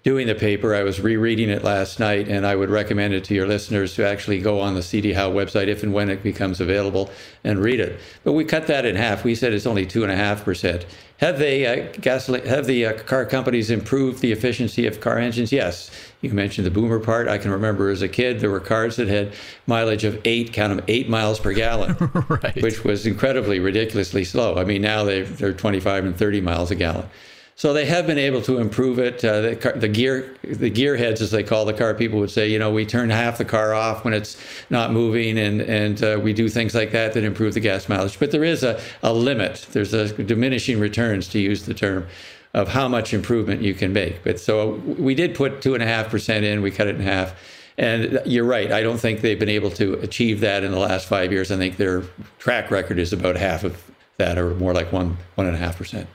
doing 0.04 0.26
the 0.26 0.36
paper. 0.36 0.74
I 0.74 0.82
was 0.82 1.00
rereading 1.00 1.50
it 1.50 1.64
last 1.64 2.00
night, 2.00 2.28
and 2.28 2.48
I 2.48 2.56
would 2.56 2.70
recommend 2.70 3.14
it 3.14 3.24
to 3.26 3.36
your 3.36 3.48
listeners 3.48 3.94
to 3.96 4.08
actually 4.08 4.40
go 4.40 4.60
on 4.60 4.74
the 4.74 4.82
CD 4.82 5.14
Howe 5.14 5.32
website 5.32 5.68
if 5.68 5.84
and 5.84 5.94
when 5.94 6.10
it 6.10 6.24
becomes 6.24 6.60
available 6.60 7.12
and 7.44 7.60
read 7.60 7.80
it. 7.80 8.00
But 8.24 8.34
we 8.34 8.44
cut 8.44 8.66
that 8.68 8.86
in 8.86 8.96
half. 8.96 9.24
We 9.24 9.36
said 9.36 9.54
it's 9.54 9.68
only 9.68 9.86
two 9.86 10.04
and 10.04 10.12
a 10.12 10.16
half 10.16 10.44
percent. 10.44 10.86
Have 11.18 11.38
they 11.38 11.66
uh, 11.66 11.92
gasoline? 12.02 12.46
Have 12.46 12.66
the 12.66 12.88
uh, 12.88 12.94
car 13.04 13.26
companies 13.26 13.70
improved 13.70 14.22
the 14.22 14.32
efficiency 14.32 14.88
of 14.88 15.00
car 15.00 15.20
engines? 15.20 15.52
Yes. 15.52 15.92
You 16.24 16.30
mentioned 16.30 16.66
the 16.66 16.72
boomer 16.72 17.00
part. 17.00 17.28
I 17.28 17.38
can 17.38 17.52
remember 17.52 17.90
as 17.90 18.02
a 18.02 18.08
kid 18.08 18.40
there 18.40 18.50
were 18.50 18.62
cars 18.62 18.96
that 18.96 19.10
had 19.10 19.34
mileage 19.68 20.06
of 20.06 20.22
eight, 20.24 20.54
count 20.54 20.74
them, 20.74 20.86
eight 20.88 21.10
miles 21.10 21.38
per 21.38 21.52
gallon, 21.52 21.98
right. 22.30 22.62
which 22.64 22.86
was 22.86 23.06
incredibly 23.06 23.60
ridiculously 23.60 24.24
slow. 24.24 24.56
I 24.56 24.64
mean, 24.64 24.82
now 24.82 25.04
they 25.04 25.24
they're 25.24 25.52
25 25.52 26.06
and 26.06 26.16
30 26.16 26.40
miles 26.40 26.72
a 26.72 26.76
gallon. 26.76 27.10
So 27.56 27.74
they 27.74 27.86
have 27.86 28.08
been 28.08 28.18
able 28.18 28.42
to 28.44 28.58
improve 28.58 29.00
it. 29.00 29.24
Uh, 29.24 29.42
the, 29.42 29.74
the, 29.76 29.88
gear, 29.88 30.36
the 30.44 30.72
gearheads, 30.72 31.22
as 31.22 31.30
they 31.30 31.44
call 31.44 31.66
the 31.66 31.74
car, 31.74 31.94
people 31.94 32.20
would 32.20 32.32
say, 32.32 32.48
you 32.48 32.58
know, 32.58 32.72
we 32.72 32.86
turn 32.86 33.10
half 33.12 33.38
the 33.38 33.46
car 33.46 33.74
off 33.74 34.04
when 34.04 34.14
it's 34.14 34.38
not 34.70 34.92
moving, 34.92 35.38
and 35.38 35.62
and 35.62 36.04
uh, 36.04 36.20
we 36.22 36.32
do 36.34 36.48
things 36.50 36.74
like 36.74 36.92
that 36.92 37.14
that 37.14 37.24
improve 37.24 37.54
the 37.54 37.60
gas 37.60 37.90
mileage. 37.90 38.18
But 38.18 38.32
there 38.32 38.44
is 38.44 38.64
a, 38.64 38.82
a 39.04 39.14
limit. 39.14 39.68
There's 39.72 39.94
a 39.94 40.12
diminishing 40.24 40.80
returns, 40.80 41.28
to 41.30 41.40
use 41.40 41.66
the 41.66 41.74
term, 41.74 42.08
of 42.54 42.70
how 42.70 42.88
much 42.88 43.14
improvement 43.14 43.62
you 43.62 43.74
can 43.74 43.94
make. 43.94 44.24
But 44.24 44.40
so 44.40 44.76
we 44.86 45.16
did 45.16 45.36
put 45.36 45.62
two 45.62 45.74
and 45.74 45.84
a 45.84 45.88
half 45.88 46.10
percent 46.10 46.46
in. 46.46 46.62
We 46.62 46.72
cut 46.72 46.88
it 46.88 46.96
in 46.96 47.02
half. 47.02 47.36
And 47.78 48.22
you're 48.26 48.46
right. 48.46 48.72
I 48.72 48.84
don't 48.84 49.00
think 49.00 49.22
they've 49.22 49.40
been 49.40 49.50
able 49.50 49.72
to 49.72 49.94
achieve 49.96 50.42
that 50.42 50.64
in 50.64 50.72
the 50.72 50.78
last 50.78 51.08
five 51.08 51.32
years. 51.32 51.52
I 51.52 51.58
think 51.58 51.78
their 51.78 52.04
track 52.38 52.70
record 52.70 53.00
is 53.00 53.12
about 53.12 53.36
half 53.36 53.64
of 53.64 53.92
that, 54.18 54.38
or 54.38 54.54
more 54.54 54.74
like 54.74 54.92
one 54.92 55.18
one 55.34 55.48
and 55.48 55.56
a 55.56 55.60
half 55.60 55.78
percent. 55.80 56.08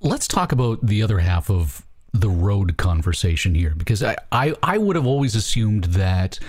Let's 0.00 0.26
talk 0.26 0.50
about 0.50 0.84
the 0.84 1.00
other 1.00 1.20
half 1.20 1.48
of 1.48 1.86
the 2.12 2.28
road 2.28 2.76
conversation 2.76 3.54
here, 3.54 3.72
because 3.76 4.02
I, 4.02 4.16
I, 4.32 4.54
I 4.64 4.78
would 4.78 4.96
have 4.96 5.06
always 5.06 5.36
assumed 5.36 5.84
that 5.84 6.40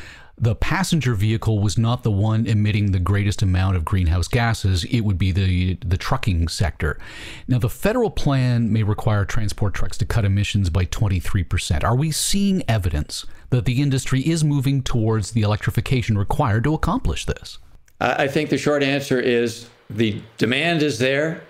the 0.44 0.56
passenger 0.56 1.14
vehicle 1.14 1.60
was 1.60 1.78
not 1.78 2.04
the 2.04 2.12
one 2.12 2.46
emitting 2.46 2.92
the 2.92 3.00
greatest 3.00 3.42
amount 3.42 3.78
of 3.78 3.86
greenhouse 3.86 4.28
gases. 4.28 4.84
It 4.84 5.02
would 5.02 5.18
be 5.18 5.32
the 5.32 5.76
the 5.76 5.98
trucking 5.98 6.50
sector. 6.50 7.00
Now, 7.48 7.60
the 7.60 7.70
federal 7.70 8.12
plan 8.12 8.72
may 8.72 8.84
require 8.84 9.24
transport 9.24 9.74
trucks 9.74 9.98
to 10.00 10.06
cut 10.06 10.26
emissions 10.26 10.70
by 10.70 10.86
23%. 10.86 11.86
Are 11.86 11.96
we 11.96 12.12
seeing 12.12 12.62
evidence 12.68 13.26
that 13.52 13.64
the 13.64 13.82
industry 13.82 14.22
is 14.22 14.44
moving 14.44 14.84
towards 14.84 15.32
the 15.32 15.44
electrification 15.44 16.18
required 16.18 16.66
to 16.66 16.74
accomplish 16.74 17.26
this? 17.26 17.60
I 18.02 18.28
think 18.28 18.50
the 18.50 18.58
short 18.58 18.84
answer 18.84 19.20
is 19.20 19.70
the 19.90 20.22
demand 20.38 20.84
is 20.84 21.00
there, 21.00 21.42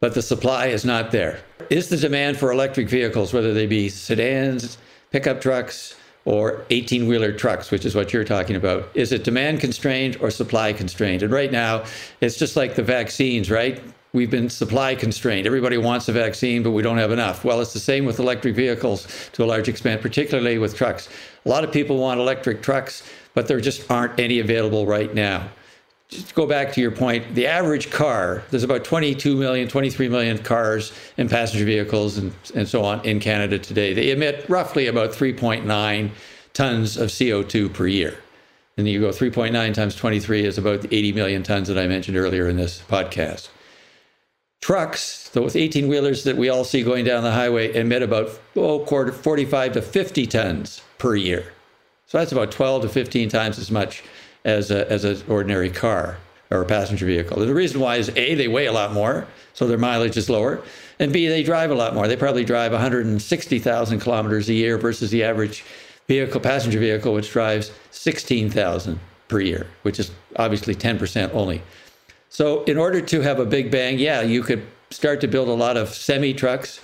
but 0.00 0.12
the 0.12 0.20
supply 0.20 0.66
is 0.66 0.84
not 0.84 1.12
there. 1.12 1.40
Is 1.70 1.88
the 1.88 1.96
demand 1.96 2.36
for 2.36 2.52
electric 2.52 2.90
vehicles, 2.90 3.32
whether 3.32 3.54
they 3.54 3.66
be 3.66 3.88
sedans, 3.88 4.76
pickup 5.10 5.40
trucks, 5.40 5.94
or 6.28 6.62
18 6.68 7.08
wheeler 7.08 7.32
trucks, 7.32 7.70
which 7.70 7.86
is 7.86 7.94
what 7.94 8.12
you're 8.12 8.22
talking 8.22 8.54
about. 8.54 8.86
Is 8.92 9.12
it 9.12 9.24
demand 9.24 9.60
constrained 9.60 10.18
or 10.20 10.30
supply 10.30 10.74
constrained? 10.74 11.22
And 11.22 11.32
right 11.32 11.50
now, 11.50 11.84
it's 12.20 12.36
just 12.36 12.54
like 12.54 12.74
the 12.74 12.82
vaccines, 12.82 13.50
right? 13.50 13.82
We've 14.12 14.30
been 14.30 14.50
supply 14.50 14.94
constrained. 14.94 15.46
Everybody 15.46 15.78
wants 15.78 16.06
a 16.06 16.12
vaccine, 16.12 16.62
but 16.62 16.72
we 16.72 16.82
don't 16.82 16.98
have 16.98 17.12
enough. 17.12 17.46
Well, 17.46 17.62
it's 17.62 17.72
the 17.72 17.80
same 17.80 18.04
with 18.04 18.18
electric 18.18 18.54
vehicles 18.54 19.30
to 19.32 19.42
a 19.42 19.46
large 19.46 19.70
extent, 19.70 20.02
particularly 20.02 20.58
with 20.58 20.76
trucks. 20.76 21.08
A 21.46 21.48
lot 21.48 21.64
of 21.64 21.72
people 21.72 21.96
want 21.96 22.20
electric 22.20 22.60
trucks, 22.60 23.02
but 23.32 23.48
there 23.48 23.58
just 23.58 23.90
aren't 23.90 24.20
any 24.20 24.38
available 24.38 24.84
right 24.84 25.14
now 25.14 25.48
just 26.08 26.28
to 26.28 26.34
go 26.34 26.46
back 26.46 26.72
to 26.72 26.80
your 26.80 26.90
point, 26.90 27.34
the 27.34 27.46
average 27.46 27.90
car, 27.90 28.42
there's 28.50 28.62
about 28.62 28.82
22 28.84 29.36
million, 29.36 29.68
23 29.68 30.08
million 30.08 30.38
cars 30.38 30.92
and 31.18 31.28
passenger 31.28 31.66
vehicles 31.66 32.16
and, 32.16 32.32
and 32.54 32.66
so 32.66 32.82
on 32.82 33.04
in 33.04 33.20
Canada 33.20 33.58
today. 33.58 33.92
They 33.92 34.10
emit 34.10 34.48
roughly 34.48 34.86
about 34.86 35.10
3.9 35.10 36.10
tons 36.54 36.96
of 36.96 37.10
CO2 37.10 37.72
per 37.74 37.86
year. 37.86 38.16
And 38.78 38.88
you 38.88 39.00
go 39.00 39.10
3.9 39.10 39.74
times 39.74 39.94
23 39.96 40.44
is 40.44 40.56
about 40.56 40.82
the 40.82 40.94
80 40.94 41.12
million 41.12 41.42
tons 41.42 41.68
that 41.68 41.76
I 41.76 41.86
mentioned 41.86 42.16
earlier 42.16 42.48
in 42.48 42.56
this 42.56 42.80
podcast. 42.88 43.50
Trucks, 44.62 45.28
those 45.30 45.56
18 45.56 45.88
wheelers 45.88 46.24
that 46.24 46.36
we 46.36 46.48
all 46.48 46.64
see 46.64 46.82
going 46.82 47.04
down 47.04 47.22
the 47.22 47.32
highway, 47.32 47.74
emit 47.74 48.02
about 48.02 48.30
oh, 48.56 48.78
quarter, 48.80 49.12
45 49.12 49.72
to 49.72 49.82
50 49.82 50.26
tons 50.26 50.82
per 50.96 51.14
year. 51.14 51.52
So 52.06 52.18
that's 52.18 52.32
about 52.32 52.50
12 52.50 52.82
to 52.82 52.88
15 52.88 53.28
times 53.28 53.58
as 53.58 53.70
much 53.70 54.02
as 54.44 54.70
a, 54.70 54.90
as 54.90 55.04
an 55.04 55.22
ordinary 55.28 55.70
car 55.70 56.18
or 56.50 56.62
a 56.62 56.64
passenger 56.64 57.06
vehicle. 57.06 57.38
The 57.38 57.52
reason 57.54 57.80
why 57.80 57.96
is 57.96 58.10
A, 58.16 58.34
they 58.34 58.48
weigh 58.48 58.66
a 58.66 58.72
lot 58.72 58.92
more, 58.92 59.26
so 59.52 59.66
their 59.66 59.78
mileage 59.78 60.16
is 60.16 60.30
lower, 60.30 60.62
and 60.98 61.12
B, 61.12 61.28
they 61.28 61.42
drive 61.42 61.70
a 61.70 61.74
lot 61.74 61.94
more. 61.94 62.08
They 62.08 62.16
probably 62.16 62.44
drive 62.44 62.72
160,000 62.72 64.00
kilometers 64.00 64.48
a 64.48 64.54
year 64.54 64.78
versus 64.78 65.10
the 65.10 65.22
average 65.22 65.64
vehicle, 66.08 66.40
passenger 66.40 66.78
vehicle, 66.78 67.14
which 67.14 67.30
drives 67.30 67.70
16,000 67.90 68.98
per 69.28 69.40
year, 69.40 69.66
which 69.82 70.00
is 70.00 70.10
obviously 70.36 70.74
10% 70.74 71.34
only. 71.34 71.62
So, 72.30 72.64
in 72.64 72.76
order 72.76 73.00
to 73.00 73.20
have 73.20 73.38
a 73.38 73.46
big 73.46 73.70
bang, 73.70 73.98
yeah, 73.98 74.22
you 74.22 74.42
could 74.42 74.66
start 74.90 75.20
to 75.20 75.28
build 75.28 75.48
a 75.48 75.52
lot 75.52 75.76
of 75.76 75.90
semi 75.90 76.34
trucks. 76.34 76.80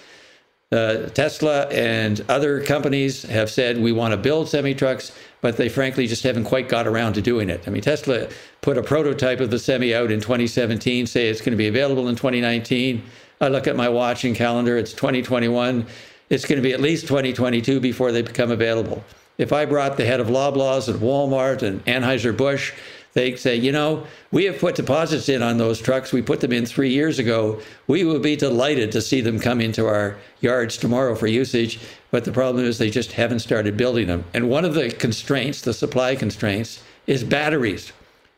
Uh, 0.72 1.08
Tesla 1.10 1.66
and 1.68 2.24
other 2.28 2.62
companies 2.62 3.22
have 3.24 3.50
said 3.50 3.78
we 3.78 3.92
want 3.92 4.12
to 4.12 4.16
build 4.16 4.48
semi 4.48 4.74
trucks, 4.74 5.12
but 5.44 5.59
they 5.59 5.68
frankly 5.68 6.07
just 6.07 6.22
haven't 6.22 6.44
quite 6.44 6.70
got 6.70 6.87
around 6.87 7.12
to 7.12 7.20
doing 7.20 7.50
it. 7.50 7.62
I 7.66 7.70
mean, 7.70 7.83
Tesla 7.83 8.28
put 8.62 8.78
a 8.78 8.83
prototype 8.83 9.40
of 9.40 9.50
the 9.50 9.59
Semi 9.59 9.94
out 9.94 10.11
in 10.11 10.18
2017, 10.18 11.07
say 11.07 11.28
it's 11.28 11.42
going 11.42 11.50
to 11.50 11.57
be 11.59 11.68
available 11.68 12.09
in 12.09 12.16
2019. 12.16 13.02
I 13.42 13.48
look 13.48 13.66
at 13.66 13.76
my 13.76 13.90
watch 13.90 14.24
and 14.24 14.35
calendar, 14.35 14.78
it's 14.78 14.94
2021. 14.94 15.85
It's 16.30 16.46
going 16.46 16.57
to 16.57 16.62
be 16.62 16.72
at 16.72 16.80
least 16.80 17.09
2022 17.09 17.78
before 17.78 18.11
they 18.11 18.22
become 18.22 18.50
available. 18.50 19.04
If 19.37 19.52
I 19.52 19.66
brought 19.66 19.98
the 19.98 20.07
head 20.07 20.18
of 20.18 20.28
Loblaws 20.28 20.88
and 20.88 20.98
Walmart 21.00 21.61
and 21.61 21.85
Anheuser-Busch 21.85 22.72
they 23.14 23.37
say, 23.37 23.54
you 23.54 23.70
know, 23.70 24.07
we 24.33 24.44
have 24.44 24.59
put 24.59 24.74
deposits 24.74 25.28
in 25.28 25.40
on 25.40 25.57
those 25.57 25.80
trucks. 25.80 26.12
We 26.12 26.20
put 26.20 26.40
them 26.40 26.52
in 26.52 26.66
three 26.66 26.90
years 26.90 27.20
ago. 27.20 27.61
We 27.87 28.02
will 28.02 28.18
be 28.18 28.35
delighted 28.35 28.90
to 28.92 29.00
see 29.00 29.20
them 29.20 29.38
come 29.38 29.61
into 29.61 29.87
our 29.87 30.16
yards 30.40 30.76
tomorrow 30.76 31.14
for 31.14 31.28
usage. 31.28 31.78
But 32.14 32.22
the 32.22 32.31
problem 32.31 32.64
is 32.64 32.79
they 32.79 32.90
just 32.90 33.11
haven't 33.11 33.40
started 33.40 33.77
building 33.77 34.07
them. 34.07 34.22
And 34.35 34.48
one 34.48 34.64
of 34.64 34.74
the 34.74 34.88
constraints, 34.88 35.62
the 35.62 35.74
supply 35.74 36.14
constraints, 36.14 36.81
is 37.09 37.24
batteries. 37.24 37.92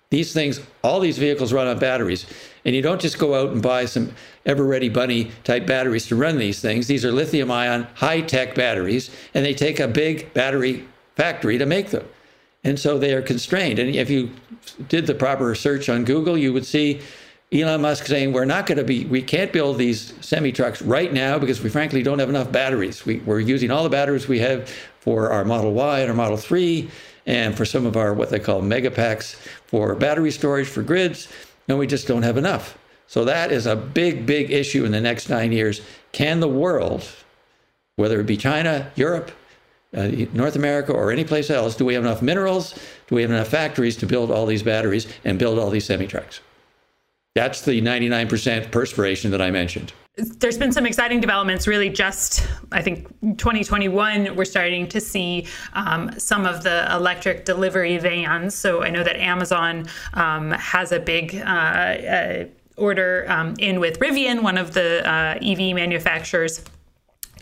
These 0.09 0.33
things, 0.33 0.63
all 0.83 0.99
these 0.99 1.19
vehicles 1.19 1.53
run 1.53 1.67
on 1.67 1.79
batteries. 1.79 2.25
And 2.65 2.75
you 2.75 2.81
don't 2.81 3.03
just 3.03 3.19
go 3.19 3.35
out 3.35 3.51
and 3.51 3.61
buy 3.61 3.85
some 3.85 4.15
ever 4.47 4.65
ready 4.65 4.89
bunny 4.89 5.31
type 5.45 5.67
batteries 5.67 6.07
to 6.07 6.17
run 6.17 6.39
these 6.39 6.59
things. 6.59 6.87
These 6.87 7.05
are 7.05 7.13
lithium 7.13 7.51
ion, 7.51 7.87
high 7.97 8.23
tech 8.23 8.55
batteries, 8.55 9.11
and 9.35 9.45
they 9.45 9.53
take 9.53 9.79
a 9.79 9.87
big 9.87 10.33
battery 10.33 10.89
factory 11.15 11.59
to 11.59 11.67
make 11.67 11.91
them. 11.91 12.09
And 12.65 12.81
so 12.81 12.97
they 12.97 13.13
are 13.13 13.21
constrained. 13.21 13.79
And 13.79 13.95
if 13.95 14.09
you 14.09 14.31
did 14.89 15.07
the 15.07 15.15
proper 15.15 15.55
search 15.55 15.91
on 15.91 16.07
Google, 16.07 16.39
you 16.39 16.55
would 16.55 16.65
see 16.65 17.03
Elon 17.53 17.81
Musk 17.81 18.07
saying, 18.07 18.33
We're 18.33 18.45
not 18.45 18.67
going 18.67 18.79
to 18.79 18.85
be, 18.85 19.05
we 19.05 19.23
can't 19.23 19.53
build 19.53 19.79
these 19.79 20.15
semi 20.21 20.51
trucks 20.51 20.83
right 20.83 21.13
now 21.13 21.39
because 21.39 21.63
we 21.63 21.71
frankly 21.71 22.03
don't 22.03 22.19
have 22.19 22.29
enough 22.29 22.51
batteries. 22.51 23.07
We, 23.07 23.19
we're 23.19 23.41
using 23.41 23.71
all 23.71 23.85
the 23.85 23.91
batteries 23.91 24.27
we 24.27 24.41
have 24.41 24.69
for 24.99 25.31
our 25.31 25.45
Model 25.45 25.73
Y 25.73 26.01
and 26.01 26.11
our 26.11 26.17
Model 26.17 26.37
3 26.37 26.91
and 27.27 27.57
for 27.57 27.65
some 27.65 27.87
of 27.87 27.97
our 27.97 28.13
what 28.15 28.31
they 28.31 28.41
call 28.41 28.63
mega 28.63 28.91
packs 28.91 29.37
for 29.67 29.95
battery 29.95 30.31
storage 30.31 30.67
for 30.67 30.83
grids, 30.83 31.29
and 31.69 31.79
we 31.79 31.87
just 31.87 32.09
don't 32.09 32.23
have 32.23 32.37
enough. 32.37 32.77
So 33.07 33.25
that 33.25 33.53
is 33.53 33.67
a 33.67 33.77
big, 33.77 34.27
big 34.27 34.51
issue 34.51 34.85
in 34.85 34.91
the 34.91 35.01
next 35.01 35.29
nine 35.29 35.53
years. 35.53 35.81
Can 36.11 36.41
the 36.41 36.49
world, 36.49 37.09
whether 37.95 38.19
it 38.21 38.27
be 38.27 38.37
China, 38.37 38.91
Europe, 38.97 39.31
uh, 39.97 40.09
North 40.33 40.57
America 40.57 40.93
or 40.93 41.13
any 41.13 41.25
place 41.25 41.49
else, 41.49 41.77
do 41.77 41.85
we 41.85 41.95
have 41.95 42.03
enough 42.03 42.23
minerals? 42.23 42.75
Do 43.07 43.15
we 43.15 43.23
have 43.23 43.31
enough 43.31 43.49
factories 43.49 43.97
to 43.99 44.07
build 44.07 44.33
all 44.33 44.47
these 44.47 44.65
batteries 44.65 45.07
and 45.25 45.39
build 45.39 45.61
all 45.61 45.71
these 45.71 45.85
semi 45.85 46.09
trucks? 46.09 46.41
That's 47.37 47.61
the 47.61 47.83
99% 47.83 48.71
perspiration 48.71 49.31
that 49.31 49.43
I 49.43 49.51
mentioned. 49.51 49.93
There's 50.17 50.57
been 50.57 50.73
some 50.73 50.87
exciting 50.87 51.21
developments, 51.21 51.67
really. 51.67 51.91
Just, 51.91 52.49
I 52.73 52.81
think, 52.81 53.09
2021, 53.37 54.35
we're 54.35 54.47
starting 54.47 54.89
to 54.89 54.99
see 55.03 55.47
um, 55.75 56.19
some 56.19 56.47
of 56.47 56.63
the 56.63 56.91
electric 56.91 57.45
delivery 57.45 57.99
vans. 57.99 58.55
So 58.55 58.83
I 58.83 58.89
know 58.89 59.05
that 59.05 59.17
Amazon 59.17 59.87
um, 60.15 60.53
has 60.53 60.93
a 60.93 60.99
big 60.99 61.35
uh, 61.35 61.45
uh, 61.45 62.45
order 62.79 63.27
um, 63.29 63.55
in 63.59 63.81
with 63.81 63.99
Rivian, 63.99 64.43
one 64.43 64.57
of 64.57 64.73
the 64.73 65.07
uh, 65.07 65.39
EV 65.43 65.75
manufacturers 65.75 66.63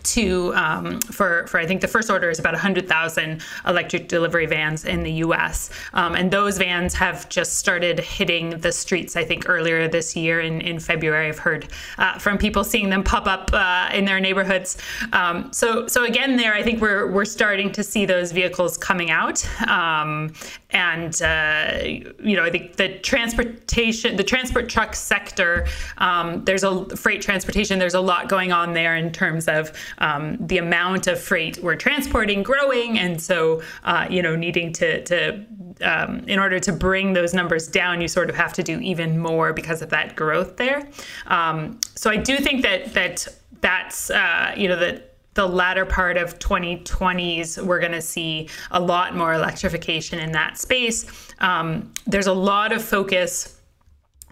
to 0.05 0.53
um, 0.55 1.01
for 1.01 1.47
for 1.47 1.59
I 1.59 1.65
think 1.65 1.81
the 1.81 1.87
first 1.87 2.09
order 2.09 2.29
is 2.29 2.39
about 2.39 2.53
100,000 2.53 3.41
electric 3.67 4.07
delivery 4.07 4.45
vans 4.45 4.85
in 4.85 5.03
the 5.03 5.11
U.S. 5.25 5.69
Um, 5.93 6.15
and 6.15 6.31
those 6.31 6.57
vans 6.57 6.93
have 6.93 7.27
just 7.29 7.57
started 7.57 7.99
hitting 7.99 8.51
the 8.59 8.71
streets. 8.71 9.15
I 9.15 9.23
think 9.23 9.49
earlier 9.49 9.87
this 9.87 10.15
year 10.15 10.41
in, 10.41 10.61
in 10.61 10.79
February, 10.79 11.29
I've 11.29 11.39
heard 11.39 11.67
uh, 11.97 12.17
from 12.19 12.37
people 12.37 12.63
seeing 12.63 12.89
them 12.89 13.03
pop 13.03 13.27
up 13.27 13.49
uh, 13.53 13.89
in 13.93 14.05
their 14.05 14.19
neighborhoods. 14.19 14.77
Um, 15.13 15.51
so 15.51 15.87
so 15.87 16.05
again, 16.05 16.37
there 16.37 16.53
I 16.53 16.63
think 16.63 16.81
we're 16.81 17.11
we're 17.11 17.25
starting 17.25 17.71
to 17.73 17.83
see 17.83 18.05
those 18.05 18.31
vehicles 18.31 18.77
coming 18.77 19.11
out. 19.11 19.45
Um, 19.67 20.33
and 20.71 21.21
uh, 21.21 21.79
you 21.83 22.35
know 22.35 22.43
I 22.43 22.49
think 22.49 22.75
the 22.75 22.99
transportation, 22.99 24.17
the 24.17 24.23
transport 24.23 24.69
truck 24.69 24.95
sector, 24.95 25.67
um, 25.97 26.43
there's 26.45 26.63
a 26.63 26.85
freight 26.95 27.21
transportation. 27.21 27.79
There's 27.79 27.93
a 27.93 28.01
lot 28.01 28.29
going 28.29 28.51
on 28.51 28.73
there 28.73 28.95
in 28.95 29.11
terms 29.11 29.47
of 29.47 29.71
um, 29.99 30.37
the 30.39 30.57
amount 30.57 31.07
of 31.07 31.19
freight 31.19 31.59
we're 31.61 31.75
transporting 31.75 32.43
growing, 32.43 32.97
and 32.99 33.21
so 33.21 33.61
uh, 33.83 34.07
you 34.09 34.21
know 34.21 34.35
needing 34.35 34.73
to 34.73 35.03
to 35.03 35.45
um, 35.81 36.19
in 36.27 36.39
order 36.39 36.59
to 36.59 36.71
bring 36.71 37.13
those 37.13 37.33
numbers 37.33 37.67
down, 37.67 38.01
you 38.01 38.07
sort 38.07 38.29
of 38.29 38.35
have 38.35 38.53
to 38.53 38.63
do 38.63 38.79
even 38.79 39.19
more 39.19 39.53
because 39.53 39.81
of 39.81 39.89
that 39.89 40.15
growth 40.15 40.57
there. 40.57 40.87
Um, 41.27 41.79
so 41.95 42.09
I 42.09 42.17
do 42.17 42.37
think 42.37 42.61
that 42.63 42.93
that 42.93 43.27
that's 43.61 44.09
uh, 44.09 44.53
you 44.55 44.67
know 44.67 44.77
that 44.77 45.15
the 45.35 45.45
latter 45.45 45.85
part 45.85 46.17
of 46.17 46.39
2020s, 46.39 47.61
we're 47.61 47.79
going 47.79 47.91
to 47.91 48.01
see 48.01 48.49
a 48.71 48.79
lot 48.79 49.15
more 49.15 49.33
electrification 49.33 50.17
in 50.19 50.31
that 50.31 50.57
space. 50.57 51.05
Um, 51.39 51.93
there's 52.07 52.27
a 52.27 52.33
lot 52.33 52.71
of 52.71 52.81
focus 52.81 53.54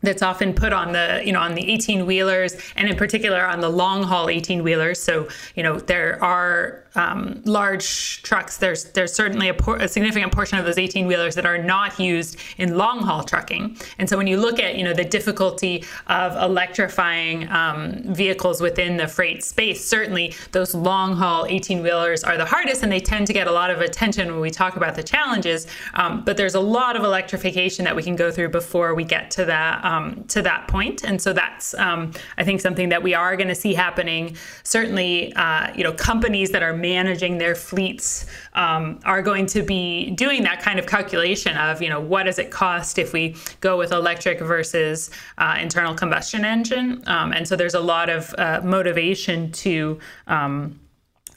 that's 0.03 0.21
often 0.21 0.53
put 0.53 0.73
on 0.73 0.91
the 0.91 1.21
you 1.25 1.31
know 1.31 1.39
on 1.39 1.55
the 1.55 1.71
18 1.71 2.05
wheelers 2.05 2.55
and 2.75 2.87
in 2.87 2.95
particular 2.95 3.43
on 3.45 3.61
the 3.61 3.69
long 3.69 4.03
haul 4.03 4.29
18 4.29 4.61
wheelers. 4.63 4.99
So 4.99 5.27
you 5.55 5.63
know 5.63 5.79
there 5.79 6.23
are 6.23 6.82
um, 6.95 7.41
large 7.45 8.21
trucks, 8.23 8.57
there's 8.57 8.85
there's 8.91 9.13
certainly 9.13 9.49
a, 9.49 9.53
por- 9.53 9.77
a 9.77 9.87
significant 9.87 10.31
portion 10.31 10.57
of 10.57 10.65
those 10.65 10.77
18 10.77 11.07
wheelers 11.07 11.35
that 11.35 11.45
are 11.45 11.57
not 11.57 11.99
used 11.99 12.37
in 12.57 12.77
long 12.77 12.99
haul 12.99 13.23
trucking. 13.23 13.77
And 13.97 14.09
so 14.09 14.17
when 14.17 14.27
you 14.27 14.37
look 14.37 14.59
at 14.59 14.75
you 14.75 14.83
know 14.83 14.93
the 14.93 15.03
difficulty 15.03 15.83
of 16.07 16.35
electrifying 16.37 17.49
um, 17.49 18.01
vehicles 18.13 18.61
within 18.61 18.97
the 18.97 19.07
freight 19.07 19.43
space, 19.43 19.85
certainly 19.85 20.33
those 20.51 20.75
long 20.75 21.15
haul 21.15 21.45
18 21.47 21.81
wheelers 21.81 22.23
are 22.23 22.37
the 22.37 22.45
hardest, 22.45 22.83
and 22.83 22.91
they 22.91 22.99
tend 22.99 23.27
to 23.27 23.33
get 23.33 23.47
a 23.47 23.51
lot 23.51 23.69
of 23.71 23.81
attention 23.81 24.31
when 24.31 24.41
we 24.41 24.51
talk 24.51 24.75
about 24.75 24.95
the 24.95 25.03
challenges. 25.03 25.67
Um, 25.95 26.23
but 26.23 26.37
there's 26.37 26.55
a 26.55 26.59
lot 26.59 26.95
of 26.95 27.03
electrification 27.03 27.85
that 27.85 27.95
we 27.95 28.03
can 28.03 28.15
go 28.15 28.31
through 28.31 28.49
before 28.49 28.93
we 28.95 29.03
get 29.03 29.31
to 29.31 29.45
that 29.45 29.83
um, 29.83 30.23
to 30.25 30.41
that 30.41 30.67
point. 30.67 31.03
And 31.03 31.21
so 31.21 31.33
that's 31.33 31.73
um, 31.75 32.11
I 32.37 32.43
think 32.43 32.61
something 32.61 32.89
that 32.89 33.01
we 33.01 33.13
are 33.13 33.35
going 33.35 33.47
to 33.47 33.55
see 33.55 33.73
happening. 33.73 34.35
Certainly, 34.63 35.33
uh, 35.35 35.73
you 35.75 35.83
know, 35.83 35.93
companies 35.93 36.51
that 36.51 36.61
are 36.63 36.73
managing 36.83 37.37
their 37.37 37.55
fleets 37.55 38.25
um, 38.53 38.99
are 39.05 39.21
going 39.21 39.45
to 39.47 39.63
be 39.63 40.11
doing 40.11 40.43
that 40.43 40.61
kind 40.61 40.77
of 40.79 40.85
calculation 40.85 41.55
of, 41.55 41.81
you 41.81 41.89
know, 41.89 42.01
what 42.01 42.23
does 42.23 42.37
it 42.37 42.51
cost 42.51 42.99
if 42.99 43.13
we 43.13 43.35
go 43.61 43.77
with 43.77 43.91
electric 43.93 44.39
versus 44.41 45.09
uh, 45.37 45.57
internal 45.59 45.95
combustion 45.95 46.43
engine? 46.43 47.01
Um, 47.07 47.31
and 47.31 47.47
so 47.47 47.55
there's 47.55 47.73
a 47.73 47.79
lot 47.79 48.09
of 48.09 48.35
uh, 48.37 48.59
motivation 48.63 49.51
to 49.63 49.97
um, 50.27 50.79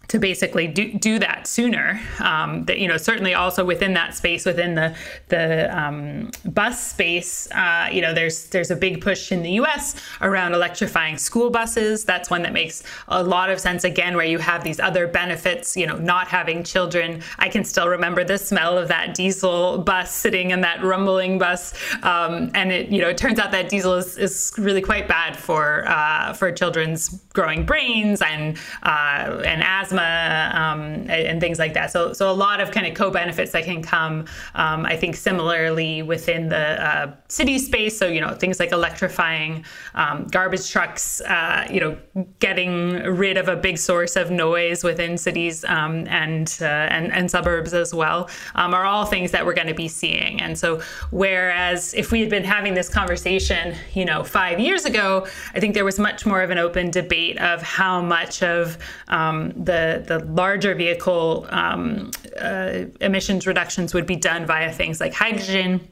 to 0.08 0.18
basically 0.18 0.66
do, 0.66 0.92
do 0.92 1.18
that 1.18 1.46
sooner. 1.46 2.00
Um, 2.20 2.64
that 2.66 2.78
you 2.78 2.88
know 2.88 2.96
certainly 2.96 3.34
also 3.34 3.64
within 3.64 3.94
that 3.94 4.14
space, 4.14 4.44
within 4.44 4.74
the 4.74 4.94
the 5.28 5.76
um, 5.76 6.30
bus 6.44 6.90
space, 6.90 7.48
uh, 7.52 7.88
you 7.90 8.00
know 8.00 8.14
there's 8.14 8.46
there's 8.48 8.70
a 8.70 8.76
big 8.76 9.00
push 9.00 9.32
in 9.32 9.42
the 9.42 9.50
U.S. 9.52 10.00
around 10.20 10.54
electrifying 10.54 11.18
school 11.18 11.50
buses. 11.50 12.04
That's 12.04 12.30
one 12.30 12.42
that 12.42 12.52
makes 12.52 12.82
a 13.08 13.22
lot 13.22 13.50
of 13.50 13.60
sense. 13.60 13.84
Again, 13.84 14.16
where 14.16 14.26
you 14.26 14.38
have 14.38 14.62
these 14.62 14.80
other 14.80 15.06
benefits, 15.06 15.76
you 15.76 15.86
know, 15.86 15.96
not 15.96 16.28
having 16.28 16.62
children. 16.62 17.22
I 17.38 17.48
can 17.48 17.64
still 17.64 17.88
remember 17.88 18.24
the 18.24 18.38
smell 18.38 18.78
of 18.78 18.88
that 18.88 19.14
diesel 19.14 19.78
bus 19.78 20.12
sitting 20.12 20.50
in 20.50 20.60
that 20.60 20.82
rumbling 20.82 21.38
bus, 21.38 21.74
um, 22.02 22.50
and 22.54 22.70
it 22.70 22.88
you 22.90 23.00
know 23.00 23.08
it 23.08 23.18
turns 23.18 23.38
out 23.38 23.50
that 23.50 23.68
diesel 23.68 23.94
is, 23.94 24.16
is 24.16 24.52
really 24.56 24.82
quite 24.82 25.08
bad 25.08 25.36
for 25.36 25.84
uh, 25.88 26.32
for 26.32 26.52
children's 26.52 27.08
growing 27.32 27.66
brains 27.66 28.22
and 28.22 28.56
uh, 28.82 29.42
and 29.44 29.62
asthma 29.62 29.95
asthma 29.98 30.58
um, 30.58 31.10
and 31.10 31.40
things 31.40 31.58
like 31.58 31.74
that. 31.74 31.90
So, 31.90 32.12
so 32.12 32.30
a 32.30 32.32
lot 32.32 32.60
of 32.60 32.70
kind 32.70 32.86
of 32.86 32.94
co-benefits 32.94 33.52
that 33.52 33.64
can 33.64 33.82
come. 33.82 34.26
Um, 34.54 34.86
I 34.86 34.96
think 34.96 35.16
similarly 35.16 36.02
within 36.02 36.48
the 36.48 36.84
uh, 36.84 37.12
city 37.28 37.58
space. 37.58 37.98
So 37.98 38.06
you 38.06 38.20
know 38.20 38.34
things 38.34 38.60
like 38.60 38.72
electrifying 38.72 39.64
um, 39.94 40.26
garbage 40.30 40.70
trucks. 40.70 41.20
Uh, 41.20 41.66
you 41.70 41.80
know, 41.80 41.96
getting 42.38 43.02
rid 43.04 43.36
of 43.36 43.48
a 43.48 43.56
big 43.56 43.78
source 43.78 44.16
of 44.16 44.30
noise 44.30 44.84
within 44.84 45.18
cities 45.18 45.64
um, 45.64 46.06
and, 46.08 46.56
uh, 46.60 46.64
and 46.64 47.12
and 47.12 47.30
suburbs 47.30 47.74
as 47.74 47.94
well 47.94 48.28
um, 48.54 48.74
are 48.74 48.84
all 48.84 49.04
things 49.04 49.30
that 49.32 49.44
we're 49.44 49.54
going 49.54 49.66
to 49.66 49.74
be 49.74 49.88
seeing. 49.88 50.40
And 50.40 50.58
so 50.58 50.80
whereas 51.10 51.94
if 51.94 52.12
we 52.12 52.20
had 52.20 52.30
been 52.30 52.44
having 52.44 52.74
this 52.74 52.88
conversation, 52.88 53.74
you 53.94 54.04
know, 54.04 54.24
five 54.24 54.60
years 54.60 54.84
ago, 54.84 55.26
I 55.54 55.60
think 55.60 55.74
there 55.74 55.84
was 55.84 55.98
much 55.98 56.26
more 56.26 56.42
of 56.42 56.50
an 56.50 56.58
open 56.58 56.90
debate 56.90 57.38
of 57.38 57.62
how 57.62 58.00
much 58.00 58.42
of 58.42 58.78
um, 59.08 59.50
the 59.50 60.04
the 60.06 60.20
larger 60.26 60.74
vehicle 60.74 61.46
um, 61.50 62.10
uh, 62.40 62.84
emissions 63.00 63.46
reductions 63.46 63.94
would 63.94 64.06
be 64.06 64.16
done 64.16 64.46
via 64.46 64.72
things 64.72 65.00
like 65.00 65.12
hydrogen. 65.12 65.88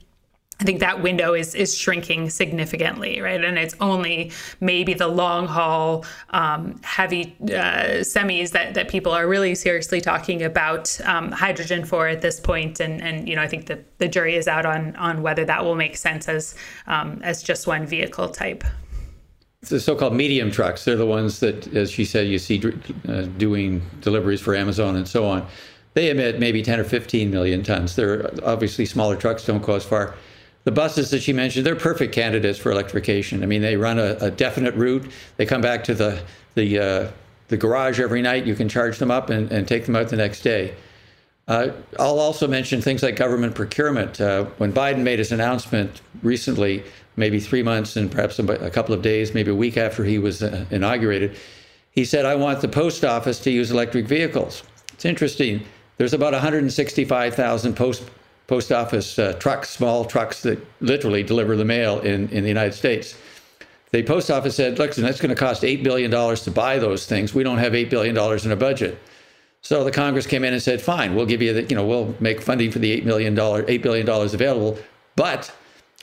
I 0.61 0.65
think 0.65 0.81
that 0.81 1.03
window 1.03 1.35
is 1.35 1.55
is 1.55 1.77
shrinking 1.77 2.31
significantly, 2.31 3.21
right? 3.21 3.43
And 3.43 3.59
it's 3.59 3.75
only 3.81 4.31
maybe 4.61 4.95
the 4.95 5.09
long 5.09 5.47
haul 5.47 6.05
um, 6.31 6.81
heavy 6.83 7.37
uh, 7.43 8.03
semis 8.03 8.51
that, 8.51 8.75
that 8.75 8.89
people 8.89 9.13
are 9.13 9.27
really 9.27 9.55
seriously 9.55 10.01
talking 10.01 10.43
about 10.43 10.99
um, 11.05 11.33
hydrogen 11.33 11.85
for 11.85 12.07
at 12.07 12.21
this 12.21 12.39
point. 12.39 12.81
And 12.81 13.03
and 13.03 13.29
you 13.29 13.35
know 13.35 13.43
I 13.43 13.49
think 13.49 13.67
the, 13.67 13.83
the 13.99 14.09
jury 14.09 14.37
is 14.37 14.47
out 14.47 14.65
on 14.65 14.95
on 14.97 15.23
whether 15.23 15.45
that 15.45 15.65
will 15.65 15.75
make 15.75 15.97
sense 15.97 16.29
as 16.29 16.55
um, 16.87 17.21
as 17.23 17.43
just 17.43 17.67
one 17.67 17.87
vehicle 17.87 18.29
type 18.29 18.65
the 19.69 19.81
so-called 19.81 20.15
medium 20.15 20.51
trucks. 20.51 20.85
They're 20.85 20.95
the 20.95 21.07
ones 21.07 21.41
that, 21.41 21.75
as 21.75 21.91
she 21.91 22.05
said, 22.05 22.27
you 22.27 22.39
see 22.39 22.63
uh, 23.09 23.23
doing 23.39 23.83
deliveries 24.01 24.41
for 24.41 24.55
Amazon 24.55 24.97
and 24.97 25.09
so 25.09 25.25
on. 25.25 25.47
They 25.95 26.11
emit 26.11 26.39
maybe 26.39 26.63
10 26.63 26.81
or 26.81 26.85
15 26.85 27.31
million 27.31 27.63
tons. 27.63 27.97
They're 27.97 28.31
obviously 28.45 28.85
smaller 28.85 29.17
trucks, 29.17 29.47
don't 29.47 29.63
go 29.63 29.75
as 29.75 29.85
far. 29.85 30.15
The 30.65 30.73
buses 30.73 31.11
that 31.11 31.23
she 31.23 31.33
mentioned, 31.33 31.67
they're 31.67 31.77
perfect 31.77 32.15
candidates 32.15 32.59
for 32.59 32.73
electrification. 32.73 33.43
I 33.43 33.47
mean, 33.47 33.63
they 33.63 33.77
run 33.77 33.99
a, 33.99 34.17
a 34.21 34.31
definite 34.31 34.75
route. 34.75 35.11
They 35.37 35.47
come 35.47 35.61
back 35.61 35.85
to 35.85 35.95
the 35.95 36.23
the 36.55 36.79
uh, 36.79 37.11
the 37.49 37.57
garage 37.57 38.01
every 38.01 38.23
night. 38.23 38.47
You 38.47 38.55
can 38.55 38.69
charge 38.69 38.99
them 38.99 39.11
up 39.11 39.31
and, 39.31 39.51
and 39.53 39.69
take 39.69 39.85
them 39.87 39.95
out 39.95 40.09
the 40.09 40.17
next 40.17 40.41
day. 40.41 40.75
Uh, 41.47 41.69
I'll 41.99 42.19
also 42.19 42.49
mention 42.49 42.81
things 42.81 43.03
like 43.03 43.17
government 43.17 43.55
procurement. 43.55 44.19
Uh, 44.21 44.45
when 44.57 44.73
Biden 44.73 45.03
made 45.03 45.19
his 45.19 45.31
announcement 45.31 46.01
recently 46.23 46.83
maybe 47.17 47.39
three 47.39 47.63
months 47.63 47.97
and 47.97 48.11
perhaps 48.11 48.39
a 48.39 48.71
couple 48.71 48.95
of 48.95 49.03
days, 49.03 49.35
maybe 49.35 49.51
a 49.51 49.55
week 49.55 49.77
after 49.77 50.05
he 50.05 50.19
was 50.19 50.43
uh, 50.43 50.65
inaugurated, 50.71 51.37
he 51.91 52.05
said, 52.05 52.25
I 52.25 52.35
want 52.35 52.61
the 52.61 52.69
post 52.69 53.05
office 53.05 53.39
to 53.41 53.51
use 53.51 53.71
electric 53.71 54.07
vehicles. 54.07 54.65
It's 54.95 55.05
interesting. 55.05 55.65
There's 55.99 56.15
about 56.15 56.33
165,000 56.33 57.77
post 57.77 58.11
post 58.47 58.73
office 58.73 59.19
uh, 59.19 59.33
trucks, 59.35 59.71
small 59.71 60.05
trucks 60.05 60.43
that 60.43 60.65
literally 60.81 61.23
deliver 61.23 61.57
the 61.57 61.65
mail 61.65 62.01
in, 62.01 62.29
in 62.29 62.43
the 62.43 62.49
United 62.49 62.75
States. 62.75 63.17
The 63.91 64.03
post 64.03 64.31
office 64.31 64.57
said, 64.57 64.79
look, 64.79 64.95
that's 64.95 65.21
going 65.21 65.35
to 65.35 65.37
cost 65.37 65.63
$8 65.63 65.83
billion 65.83 66.11
to 66.11 66.51
buy 66.51 66.79
those 66.79 67.07
things. 67.07 67.33
We 67.33 67.45
don't 67.45 67.59
have 67.59 67.73
$8 67.73 67.91
billion 67.91 68.17
in 68.45 68.53
a 68.53 68.57
budget. 68.57 68.99
So 69.63 69.83
the 69.83 69.93
Congress 69.93 70.27
came 70.27 70.45
in 70.45 70.53
and 70.53 70.63
said, 70.63 70.83
fine, 70.83 71.15
we'll 71.15 71.27
give 71.27 71.41
you 71.41 71.55
the, 71.55 71.63
you 71.63 71.77
know, 71.77 71.87
we'll 71.87 72.15
make 72.21 72.43
funding 72.43 72.71
for 72.71 72.81
the 72.81 73.01
$8 73.01 73.05
million, 73.05 73.35
$8 73.35 73.83
billion 73.83 74.09
available, 74.09 74.79
but 75.17 75.51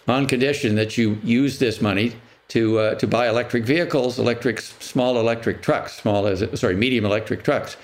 on 0.08 0.26
condition 0.26 0.76
that 0.76 0.98
you 0.98 1.20
use 1.24 1.60
this 1.60 1.82
money 1.82 2.16
to 2.48 2.80
uh, 2.80 2.96
to 2.96 3.08
buy 3.08 3.30
electric 3.30 3.64
vehicles, 3.64 4.20
electric 4.20 4.60
small 4.60 5.18
electric 5.18 5.62
trucks, 5.62 5.94
small 5.94 6.28
as 6.28 6.44
sorry 6.60 6.76
medium 6.76 7.06
electric 7.06 7.44
trucks. 7.44 7.78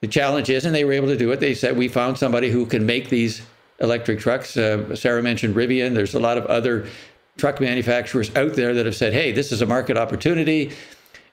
The 0.00 0.08
challenge 0.08 0.50
is, 0.50 0.64
and 0.64 0.74
they 0.74 0.84
were 0.84 0.92
able 0.92 1.08
to 1.08 1.16
do 1.16 1.30
it. 1.30 1.38
They 1.38 1.54
said 1.54 1.76
we 1.76 1.86
found 1.86 2.18
somebody 2.18 2.50
who 2.50 2.66
can 2.66 2.84
make 2.84 3.08
these 3.08 3.42
electric 3.80 4.20
trucks. 4.20 4.56
Uh, 4.56 4.94
Sarah 4.94 5.22
mentioned 5.22 5.54
Rivian. 5.54 5.94
There's 5.94 6.14
a 6.14 6.20
lot 6.20 6.38
of 6.38 6.46
other 6.46 6.86
truck 7.36 7.60
manufacturers 7.60 8.34
out 8.36 8.54
there 8.54 8.74
that 8.74 8.86
have 8.86 8.96
said, 8.96 9.12
hey, 9.12 9.32
this 9.32 9.52
is 9.52 9.62
a 9.62 9.66
market 9.66 9.96
opportunity. 9.96 10.72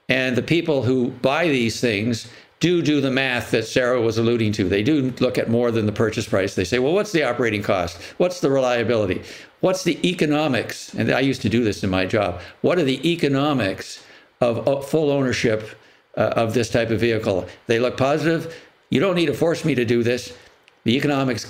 And 0.10 0.36
the 0.36 0.42
people 0.42 0.84
who 0.84 1.10
buy 1.10 1.48
these 1.48 1.82
things 1.82 2.30
do 2.60 2.82
do 2.82 3.02
the 3.02 3.12
math 3.12 3.52
that 3.52 3.68
Sarah 3.68 4.02
was 4.02 4.18
alluding 4.18 4.52
to. 4.54 4.68
They 4.68 4.82
do 4.82 5.14
look 5.20 5.38
at 5.38 5.50
more 5.50 5.70
than 5.70 5.86
the 5.86 5.92
purchase 5.92 6.28
price. 6.28 6.56
They 6.56 6.64
say, 6.64 6.80
well, 6.80 6.94
what's 6.94 7.12
the 7.12 7.24
operating 7.24 7.62
cost? 7.62 8.02
What's 8.18 8.40
the 8.40 8.50
reliability? 8.50 9.22
What's 9.60 9.84
the 9.84 10.00
economics? 10.08 10.94
And 10.94 11.12
I 11.12 11.20
used 11.20 11.42
to 11.44 11.50
do 11.50 11.64
this 11.64 11.84
in 11.84 11.90
my 11.90 12.06
job. 12.06 12.42
What 12.62 12.80
are 12.80 12.84
the 12.84 13.12
economics 13.12 14.04
of 14.42 14.88
full 14.90 15.12
ownership 15.12 15.70
uh, 16.16 16.34
of 16.36 16.54
this 16.54 16.70
type 16.70 16.90
of 16.90 17.00
vehicle? 17.00 17.48
They 17.68 17.80
look 17.80 17.98
positive. 17.98 18.56
You 18.90 19.00
don't 19.02 19.16
need 19.16 19.26
to 19.28 19.34
force 19.34 19.66
me 19.66 19.76
to 19.76 19.86
do 19.86 20.02
this. 20.02 20.34
The 20.88 20.95
economics 20.95 21.45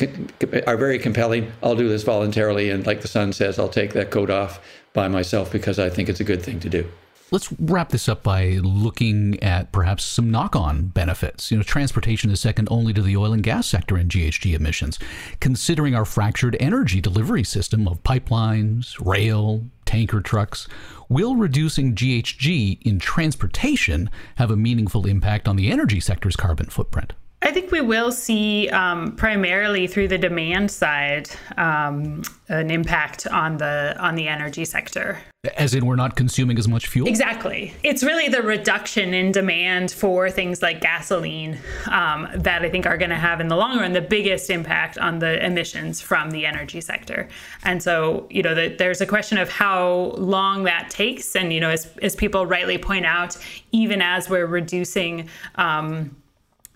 are 0.65 0.78
very 0.78 0.97
compelling. 0.97 1.52
I'll 1.62 1.76
do 1.76 1.88
this 1.88 2.02
voluntarily. 2.02 2.71
And 2.71 2.88
like 2.88 3.02
the 3.02 3.08
son 3.08 3.32
says, 3.34 3.60
I'll 3.60 3.69
take 3.69 3.93
that 3.93 4.10
coat 4.10 4.32
off 4.32 4.60
by 4.93 5.08
myself 5.10 5.52
because 5.52 5.78
I 5.78 5.91
think 5.91 6.10
it's 6.10 6.19
a 6.19 6.23
good 6.23 6.41
thing 6.41 6.60
to 6.62 6.69
do. 6.69 6.89
Let's 7.30 7.54
wrap 7.60 7.89
this 7.89 8.10
up 8.10 8.23
by 8.23 8.58
looking 8.63 9.39
at 9.43 9.71
perhaps 9.71 10.04
some 10.04 10.32
knock-on 10.32 10.88
benefits. 10.88 11.52
You 11.52 11.58
know, 11.58 11.63
transportation 11.63 12.32
is 12.32 12.39
second 12.39 12.67
only 12.71 12.93
to 12.93 13.02
the 13.04 13.15
oil 13.15 13.32
and 13.32 13.43
gas 13.43 13.67
sector 13.67 13.95
in 13.95 14.08
GHG 14.08 14.56
emissions. 14.56 14.97
Considering 15.39 15.93
our 15.93 16.06
fractured 16.06 16.58
energy 16.60 17.00
delivery 17.00 17.43
system 17.43 17.88
of 17.88 18.02
pipelines, 18.02 18.95
rail, 19.06 19.65
tanker 19.86 20.19
trucks, 20.19 20.67
will 21.10 21.36
reducing 21.36 21.93
GHG 21.93 22.82
in 22.82 22.97
transportation 22.97 24.10
have 24.38 24.50
a 24.50 24.56
meaningful 24.56 25.06
impact 25.06 25.47
on 25.47 25.58
the 25.58 25.69
energy 25.69 26.00
sector's 26.00 26.36
carbon 26.36 26.71
footprint? 26.71 27.13
I 27.48 27.52
think 27.54 27.72
we 27.72 27.80
will 27.80 28.12
see 28.12 28.68
um, 28.72 29.16
primarily 29.16 29.88
through 29.88 30.10
the 30.10 30.18
demand 30.18 30.70
side 30.70 31.30
um, 31.56 32.24
an 32.50 32.70
impact 32.70 33.26
on 33.26 33.56
the 33.56 33.96
on 33.98 34.16
the 34.16 34.28
energy 34.28 34.66
sector. 34.66 35.18
As 35.56 35.74
in, 35.74 35.86
we're 35.86 35.96
not 35.96 36.18
consuming 36.18 36.60
as 36.60 36.68
much 36.68 36.88
fuel. 36.88 37.08
Exactly. 37.08 37.74
It's 37.84 38.04
really 38.04 38.28
the 38.28 38.42
reduction 38.42 39.14
in 39.14 39.32
demand 39.32 39.92
for 39.92 40.30
things 40.30 40.62
like 40.62 40.82
gasoline 40.82 41.58
um, 41.90 42.28
that 42.36 42.64
I 42.64 42.70
think 42.70 42.86
are 42.86 42.98
going 42.98 43.12
to 43.12 43.16
have 43.16 43.40
in 43.40 43.48
the 43.48 43.56
long 43.56 43.80
run 43.80 43.94
the 43.94 44.02
biggest 44.02 44.50
impact 44.50 44.98
on 44.98 45.20
the 45.20 45.42
emissions 45.46 46.02
from 46.02 46.32
the 46.32 46.46
energy 46.46 46.82
sector. 46.82 47.30
And 47.64 47.82
so, 47.82 48.28
you 48.30 48.44
know, 48.44 48.56
the, 48.56 48.76
there's 48.78 49.00
a 49.00 49.06
question 49.06 49.38
of 49.38 49.48
how 49.48 50.12
long 50.18 50.66
that 50.66 50.90
takes. 50.90 51.34
And 51.34 51.54
you 51.54 51.62
know, 51.62 51.70
as 51.70 51.90
as 52.02 52.14
people 52.14 52.46
rightly 52.46 52.78
point 52.78 53.06
out, 53.06 53.38
even 53.72 54.02
as 54.02 54.30
we're 54.30 54.48
reducing 54.48 55.30
um, 55.56 56.14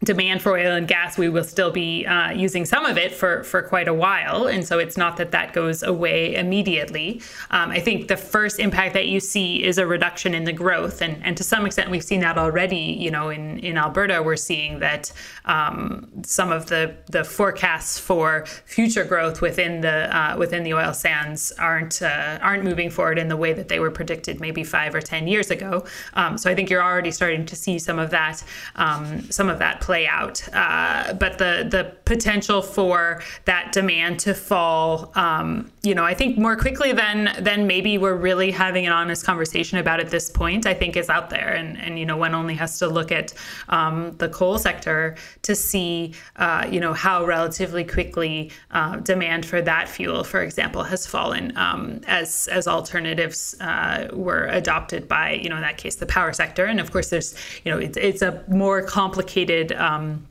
demand 0.04 0.42
for 0.42 0.54
oil 0.54 0.74
and 0.74 0.88
gas, 0.88 1.18
we 1.18 1.30
will 1.30 1.44
still 1.44 1.72
be 1.72 2.06
uh, 2.06 2.32
using 2.32 2.66
some 2.66 2.86
of 2.86 2.98
it 2.98 3.12
for, 3.14 3.44
for 3.44 3.62
quite 3.62 3.88
a 3.88 3.94
while. 3.94 4.48
And 4.48 4.66
so 4.66 4.80
it's 4.80 4.98
not 4.98 5.18
that 5.18 5.32
that 5.32 5.54
goes 5.54 5.84
away 5.84 6.36
immediately. 6.36 7.22
Um, 7.52 7.70
I 7.72 7.80
think 7.80 8.08
the 8.08 8.18
first 8.18 8.60
impact 8.60 8.94
that 8.94 9.08
you 9.08 9.20
see 9.20 9.64
is 9.64 9.78
a 9.78 9.86
reduction 9.86 10.34
in 10.34 10.44
the 10.44 10.54
growth. 10.54 11.02
And, 11.02 11.24
and 11.24 11.38
to 11.38 11.44
some 11.44 11.66
extent, 11.66 11.92
we've 11.92 12.04
seen 12.04 12.22
that 12.22 12.38
already. 12.38 12.98
You 13.00 13.12
know, 13.12 13.30
in, 13.30 13.60
in 13.60 13.78
Alberta, 13.78 14.22
we're 14.24 14.36
seeing 14.36 14.80
that 14.80 15.12
um, 15.46 16.08
some 16.24 16.52
of 16.52 16.68
the, 16.68 16.96
the 17.12 17.24
forecasts 17.24 18.00
for 18.00 18.46
future 18.66 19.04
growth 19.04 19.42
within 19.42 19.82
the 19.82 20.16
uh, 20.16 20.36
within 20.38 20.64
the 20.64 20.74
oil 20.74 20.94
sands 20.94 21.52
aren't 21.60 22.02
uh, 22.02 22.40
aren't 22.42 22.64
moving 22.64 22.90
forward 22.90 23.18
in 23.20 23.28
the 23.28 23.38
way 23.38 23.54
that 23.54 23.68
they 23.68 23.80
were 23.80 23.92
predicted 23.92 24.40
maybe 24.40 24.64
five 24.64 24.96
or 24.96 25.02
ten 25.02 25.28
years 25.28 25.52
ago. 25.52 25.86
Um, 26.14 26.38
so 26.38 26.50
I 26.50 26.56
think 26.56 26.70
you're 26.70 26.84
already 26.84 27.12
starting 27.12 27.46
to 27.46 27.56
see 27.56 27.80
some 27.80 28.00
of 28.00 28.10
that 28.12 28.44
um, 28.76 29.30
some 29.32 29.50
of 29.50 29.60
that 29.60 29.82
play 29.91 30.08
out. 30.08 30.38
Uh, 30.54 31.13
but 31.23 31.38
the 31.38 31.67
the 31.69 31.84
potential 32.06 32.62
for 32.62 33.21
that 33.43 33.73
demand 33.73 34.19
to 34.19 34.34
fall, 34.34 35.12
um, 35.15 35.69
you 35.84 35.93
know, 35.93 36.06
I 36.06 36.13
think 36.13 36.38
more 36.38 36.56
quickly 36.56 36.93
than 36.93 37.17
than 37.47 37.67
maybe 37.67 37.97
we're 37.97 38.21
really 38.30 38.51
having 38.51 38.86
an 38.89 38.93
honest 38.93 39.25
conversation 39.25 39.80
about 39.80 39.99
at 39.99 40.10
this 40.10 40.30
point. 40.30 40.65
I 40.65 40.73
think 40.73 40.95
is 40.95 41.10
out 41.10 41.30
there, 41.30 41.49
and 41.60 41.77
and 41.77 41.99
you 41.99 42.06
know, 42.06 42.15
one 42.15 42.34
only 42.34 42.56
has 42.56 42.80
to 42.80 42.88
look 42.88 43.12
at 43.12 43.34
um, 43.67 44.15
the 44.17 44.30
coal 44.30 44.58
sector 44.58 45.15
to 45.41 45.54
see, 45.56 46.13
uh, 46.38 46.65
you 46.73 46.80
know, 46.80 46.93
how 46.93 47.25
relatively 47.25 47.84
quickly 47.84 48.51
uh, 48.71 48.95
demand 49.12 49.45
for 49.45 49.62
that 49.62 49.89
fuel, 49.89 50.23
for 50.23 50.41
example, 50.41 50.84
has 50.84 51.06
fallen 51.06 51.51
um, 51.58 51.99
as 52.08 52.47
as 52.58 52.65
alternatives 52.65 53.56
uh, 53.60 54.08
were 54.13 54.45
adopted 54.62 55.08
by, 55.08 55.34
you 55.43 55.49
know, 55.49 55.58
in 55.58 55.65
that 55.69 55.77
case, 55.77 55.95
the 55.97 56.06
power 56.06 56.32
sector. 56.32 56.65
And 56.65 56.80
of 56.80 56.91
course, 56.93 57.10
there's, 57.10 57.36
you 57.65 57.71
know, 57.71 57.80
it's, 57.86 57.97
it's 57.97 58.21
a 58.21 58.32
more 58.47 58.82
complicated 58.82 59.71
um, 59.82 60.28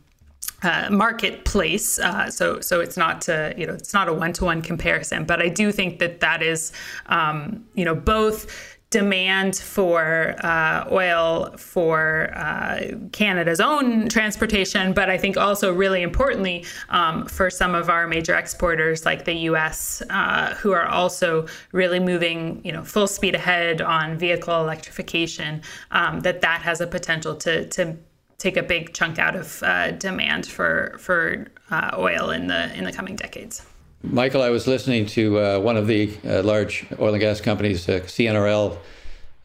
uh, 0.63 0.89
marketplace. 0.91 1.99
Uh, 1.99 2.31
so 2.31 2.61
so 2.61 2.81
it's 2.81 2.97
not 2.97 3.21
to, 3.23 3.55
you 3.57 3.67
know 3.67 3.75
it's 3.75 3.95
not 3.95 4.09
a 4.09 4.13
one 4.13 4.33
to 4.35 4.45
one 4.45 4.63
comparison, 4.63 5.25
but 5.25 5.41
I 5.41 5.49
do 5.49 5.73
think 5.73 5.99
that 5.99 6.21
that 6.21 6.43
is 6.43 6.73
um, 7.07 7.65
you 7.75 7.85
know 7.85 7.95
both 7.95 8.47
demand 8.91 9.55
for 9.55 10.35
uh, 10.45 10.85
oil 10.91 11.55
for 11.57 12.33
uh, 12.35 12.81
Canada's 13.13 13.61
own 13.61 14.09
transportation, 14.09 14.93
but 14.93 15.09
I 15.09 15.17
think 15.17 15.37
also 15.37 15.73
really 15.73 16.03
importantly 16.03 16.65
um, 16.89 17.25
for 17.27 17.51
some 17.51 17.77
of 17.77 17.89
our 17.89 18.09
major 18.09 18.35
exporters 18.35 19.07
like 19.07 19.25
the 19.25 19.35
U.S., 19.51 20.03
uh, 20.11 20.55
who 20.57 20.73
are 20.73 20.87
also 20.87 21.47
really 21.71 22.01
moving, 22.01 22.61
you 22.65 22.73
know, 22.73 22.83
full 22.83 23.07
speed 23.07 23.37
ahead 23.37 23.81
on 23.81 24.19
vehicle 24.19 24.61
electrification. 24.61 25.63
Um, 25.93 26.21
that 26.21 26.41
that 26.41 26.61
has 26.63 26.81
a 26.81 26.87
potential 26.87 27.37
to 27.37 27.67
to 27.67 27.97
take 28.41 28.57
a 28.57 28.63
big 28.63 28.95
chunk 28.95 29.19
out 29.19 29.37
of 29.37 29.63
uh, 29.63 29.93
demand 29.93 30.47
for 30.47 30.97
for 30.99 31.47
uh, 31.71 31.91
oil 31.97 32.31
in 32.31 32.49
the 32.49 32.75
in 32.77 32.85
the 32.85 32.93
coming 32.93 33.15
decades. 33.15 33.65
Michael, 34.03 34.43
I 34.43 34.49
was 34.49 34.67
listening 34.67 35.07
to 35.07 35.39
uh, 35.39 35.59
one 35.61 35.77
of 35.77 35.87
the 35.87 36.17
uh, 36.27 36.43
large 36.43 36.87
oil 36.99 37.13
and 37.13 37.21
gas 37.21 37.41
companies, 37.41 37.87
uh, 37.87 38.01
CNRL, 38.01 38.79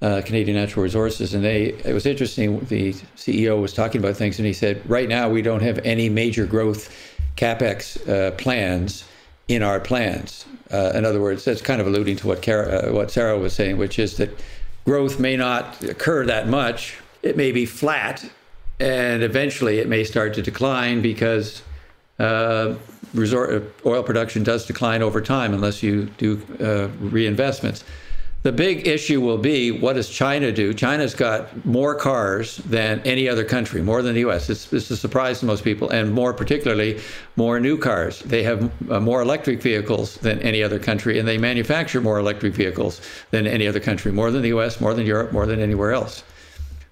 uh, 0.02 0.22
Canadian 0.26 0.56
Natural 0.56 0.82
Resources, 0.84 1.34
and 1.34 1.44
they 1.44 1.66
it 1.84 1.94
was 1.94 2.06
interesting. 2.06 2.60
The 2.66 2.94
CEO 3.18 3.62
was 3.62 3.74
talking 3.74 4.00
about 4.00 4.16
things, 4.16 4.40
and 4.40 4.46
he 4.46 4.54
said, 4.54 4.82
"Right 4.90 5.10
now, 5.10 5.30
we 5.30 5.42
don't 5.42 5.62
have 5.62 5.80
any 5.84 6.10
major 6.10 6.46
growth 6.46 6.90
capex 7.36 8.00
plans 8.38 9.04
in 9.48 9.62
our 9.62 9.80
plans." 9.80 10.46
in 10.72 11.06
other 11.06 11.22
words, 11.22 11.46
that's 11.46 11.62
kind 11.62 11.80
of 11.80 11.88
alluding 11.88 12.18
to 12.18 12.28
what 12.28 12.42
Cara, 12.42 12.92
what 12.92 13.10
Sarah 13.10 13.38
was 13.38 13.54
saying, 13.54 13.78
which 13.78 13.98
is 13.98 14.18
that 14.18 14.30
growth 14.84 15.20
may 15.20 15.38
not 15.38 15.82
occur 15.84 16.26
that 16.26 16.50
much. 16.50 16.98
It 17.24 17.38
may 17.38 17.54
be 17.54 17.66
flat 17.66 18.30
and 18.80 19.24
eventually 19.24 19.80
it 19.80 19.88
may 19.88 20.04
start 20.04 20.34
to 20.34 20.42
decline 20.42 21.02
because 21.02 21.62
uh, 22.20 22.76
resort 23.14 23.64
oil 23.86 24.04
production 24.04 24.44
does 24.44 24.66
decline 24.66 25.02
over 25.02 25.22
time 25.22 25.54
unless 25.54 25.82
you 25.82 26.06
do 26.18 26.42
uh, 26.60 26.88
reinvestments. 27.04 27.84
The 28.44 28.52
big 28.52 28.88
issue 28.88 29.22
will 29.22 29.40
be 29.40 29.72
what 29.72 29.94
does 29.94 30.08
China 30.08 30.52
do? 30.52 30.72
China's 30.72 31.16
got 31.16 31.66
more 31.66 31.96
cars 31.96 32.58
than 32.58 33.02
any 33.04 33.28
other 33.28 33.44
country, 33.44 33.82
more 33.82 34.04
than 34.04 34.14
the 34.14 34.20
U.S. 34.20 34.52
It's, 34.52 34.72
it's 34.72 34.92
a 34.92 34.98
surprise 34.98 35.40
to 35.40 35.48
most 35.48 35.64
people, 35.64 35.90
and 35.90 36.14
more 36.14 36.32
particularly, 36.32 37.02
more 37.38 37.60
new 37.60 37.76
cars. 37.76 38.20
They 38.20 38.44
have 38.44 38.72
uh, 38.92 39.00
more 39.00 39.24
electric 39.24 39.64
vehicles 39.64 40.18
than 40.18 40.40
any 40.44 40.62
other 40.62 40.78
country, 40.78 41.18
and 41.18 41.28
they 41.28 41.40
manufacture 41.40 42.02
more 42.02 42.20
electric 42.20 42.54
vehicles 42.54 43.02
than 43.32 43.48
any 43.48 43.68
other 43.68 43.80
country, 43.80 44.12
more 44.12 44.30
than 44.30 44.44
the 44.44 44.50
U.S., 44.50 44.80
more 44.80 44.94
than 44.94 45.08
Europe, 45.08 45.32
more 45.32 45.48
than 45.48 45.60
anywhere 45.60 45.94
else 45.94 46.22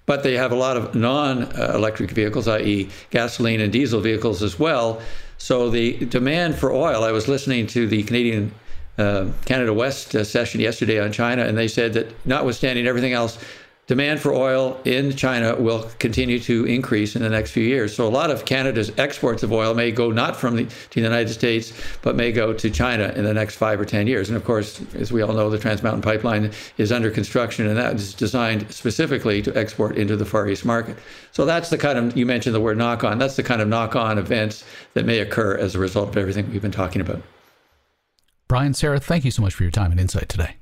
but 0.06 0.22
they 0.22 0.34
have 0.34 0.52
a 0.52 0.56
lot 0.56 0.76
of 0.76 0.94
non-electric 0.94 2.10
vehicles, 2.10 2.46
i.e., 2.48 2.88
gasoline 3.10 3.60
and 3.60 3.72
diesel 3.72 4.00
vehicles 4.00 4.42
as 4.42 4.58
well. 4.58 5.00
So 5.38 5.70
the 5.70 6.04
demand 6.06 6.56
for 6.56 6.72
oil. 6.72 7.02
I 7.02 7.12
was 7.12 7.28
listening 7.28 7.66
to 7.68 7.86
the 7.86 8.02
Canadian 8.02 8.52
uh, 8.98 9.28
Canada 9.44 9.72
West 9.72 10.14
uh, 10.14 10.22
session 10.24 10.60
yesterday 10.60 11.00
on 11.00 11.10
China, 11.10 11.44
and 11.44 11.58
they 11.58 11.68
said 11.68 11.94
that 11.94 12.14
notwithstanding 12.26 12.86
everything 12.86 13.12
else, 13.12 13.38
demand 13.86 14.20
for 14.20 14.32
oil 14.32 14.80
in 14.84 15.14
China 15.14 15.54
will 15.56 15.90
continue 15.98 16.40
to 16.40 16.64
increase 16.64 17.16
in 17.16 17.22
the 17.22 17.28
next 17.28 17.50
few 17.50 17.64
years. 17.64 17.94
So 17.94 18.06
a 18.06 18.08
lot 18.08 18.30
of 18.30 18.44
Canada's 18.44 18.90
exports 18.98 19.42
of 19.42 19.52
oil 19.52 19.74
may 19.74 19.90
go 19.90 20.10
not 20.10 20.36
from 20.36 20.56
the, 20.56 20.64
to 20.64 20.94
the 20.94 21.00
United 21.00 21.32
States, 21.32 21.72
but 22.02 22.16
may 22.16 22.32
go 22.32 22.52
to 22.52 22.70
China 22.70 23.12
in 23.14 23.24
the 23.24 23.34
next 23.34 23.56
five 23.56 23.80
or 23.80 23.84
10 23.84 24.06
years. 24.06 24.28
And 24.28 24.36
of 24.36 24.44
course, 24.44 24.80
as 24.94 25.12
we 25.12 25.22
all 25.22 25.32
know, 25.32 25.50
the 25.50 25.58
Trans 25.58 25.82
Mountain 25.82 26.02
Pipeline 26.02 26.50
is 26.78 26.92
under 26.92 27.10
construction, 27.10 27.66
and 27.66 27.76
that 27.76 27.96
is 27.96 28.14
designed 28.14 28.70
specifically 28.72 29.42
to 29.42 29.56
export 29.56 29.96
into 29.96 30.16
the 30.16 30.24
Far 30.24 30.48
East 30.48 30.64
market. 30.64 30.96
So 31.32 31.44
that's 31.44 31.70
the 31.70 31.78
kind 31.78 31.98
of, 31.98 32.16
you 32.16 32.26
mentioned 32.26 32.54
the 32.54 32.60
word 32.60 32.78
knock 32.78 33.04
on, 33.04 33.18
that's 33.18 33.36
the 33.36 33.42
kind 33.42 33.60
of 33.60 33.68
knock 33.68 33.96
on 33.96 34.18
events 34.18 34.64
that 34.94 35.04
may 35.04 35.18
occur 35.18 35.56
as 35.56 35.74
a 35.74 35.78
result 35.78 36.08
of 36.10 36.16
everything 36.16 36.50
we've 36.50 36.62
been 36.62 36.70
talking 36.70 37.00
about. 37.00 37.22
Brian, 38.48 38.74
Sarah, 38.74 39.00
thank 39.00 39.24
you 39.24 39.30
so 39.30 39.42
much 39.42 39.54
for 39.54 39.62
your 39.62 39.72
time 39.72 39.90
and 39.90 40.00
insight 40.00 40.28
today. 40.28 40.56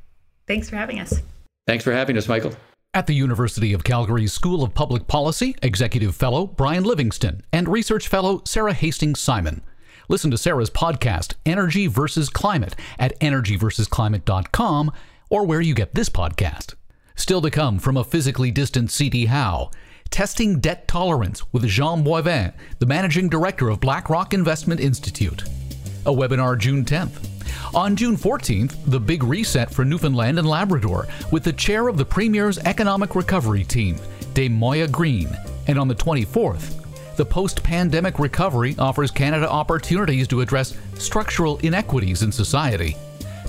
Thanks 0.47 0.71
for 0.71 0.77
having 0.77 0.99
us. 0.99 1.21
Thanks 1.67 1.85
for 1.85 1.93
having 1.93 2.17
us, 2.17 2.29
Michael. 2.29 2.53
At 2.95 3.07
the 3.07 3.15
University 3.15 3.73
of 3.73 3.85
Calgary's 3.85 4.35
School 4.35 4.63
of 4.63 4.75
Public 4.75 5.07
Policy, 5.07 5.57
Executive 5.63 6.15
Fellow 6.15 6.47
Brian 6.47 6.85
Livingston 6.85 7.43
and 7.51 7.67
Research 7.67 8.07
Fellow 8.07 8.43
Sarah 8.45 8.75
Hastings 8.75 9.19
Simon. 9.19 9.63
Listen 10.11 10.31
to 10.31 10.37
Sarah's 10.37 10.69
podcast, 10.69 11.33
Energy 11.47 11.87
versus 11.87 12.29
Climate, 12.29 12.77
at 12.99 13.19
energyversusclimate.com 13.21 14.93
or 15.31 15.47
where 15.47 15.63
you 15.63 15.75
get 15.75 15.95
this 15.95 16.11
podcast. 16.11 16.75
Still 17.17 17.41
to 17.41 17.51
come 17.51 17.79
from 17.79 17.97
a 17.97 18.05
physically 18.05 18.51
distant 18.51 18.91
CD 18.91 19.25
Howe, 19.25 19.71
testing 20.11 20.61
debt 20.61 20.87
tolerance 20.87 21.51
with 21.51 21.67
Jean 21.67 22.05
Boivin, 22.05 22.53
the 22.79 22.85
managing 22.85 23.31
director 23.31 23.71
of 23.71 23.81
BlackRock 23.81 24.35
Investment 24.35 24.81
Institute. 24.81 25.45
A 26.05 26.13
webinar 26.13 26.59
June 26.59 26.85
10th. 26.85 27.32
On 27.75 27.97
June 27.97 28.17
14th, 28.17 28.77
the 28.87 29.01
big 29.01 29.23
reset 29.23 29.73
for 29.73 29.85
Newfoundland 29.85 30.39
and 30.39 30.49
Labrador 30.49 31.07
with 31.31 31.45
the 31.45 31.53
chair 31.53 31.89
of 31.89 31.97
the 31.97 32.05
Premier's 32.05 32.59
Economic 32.59 33.15
Recovery 33.15 33.65
Team, 33.65 33.97
Dame 34.35 34.55
Moya 34.55 34.89
Greene. 34.89 35.37
And 35.67 35.79
on 35.79 35.89
the 35.89 35.95
24th, 35.95 36.83
the 37.17 37.25
post 37.25 37.63
pandemic 37.63 38.19
recovery 38.19 38.75
offers 38.79 39.11
Canada 39.11 39.49
opportunities 39.49 40.27
to 40.29 40.41
address 40.41 40.77
structural 40.95 41.59
inequities 41.59 42.23
in 42.23 42.33
society. 42.33 42.97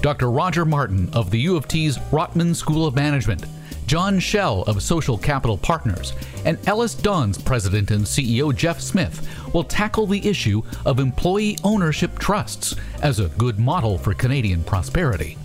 Dr. 0.01 0.29
Roger 0.29 0.65
Martin 0.65 1.09
of 1.13 1.31
the 1.31 1.39
U 1.39 1.55
of 1.55 1.67
T's 1.67 1.97
Rotman 2.11 2.55
School 2.55 2.85
of 2.85 2.95
Management 2.95 3.45
Jon 3.85 4.19
Shell 4.19 4.63
of 4.63 4.81
Social 4.81 5.17
Capital 5.17 5.57
Partners, 5.57 6.13
and 6.45 6.57
EllisDon's 6.59 7.41
president 7.41 7.91
and 7.91 8.03
CEO 8.03 8.55
Geoff 8.55 8.81
Smith 8.81 9.27
will 9.53 9.63
tackle 9.63 10.07
the 10.07 10.27
issue 10.27 10.61
of 10.85 10.99
employee 10.99 11.57
ownership 11.63 12.17
trusts 12.19 12.75
as 13.01 13.19
a 13.19 13.29
good 13.29 13.59
model 13.59 13.97
for 13.97 14.13
Canadian 14.13 14.63
prosperity. 14.63 15.37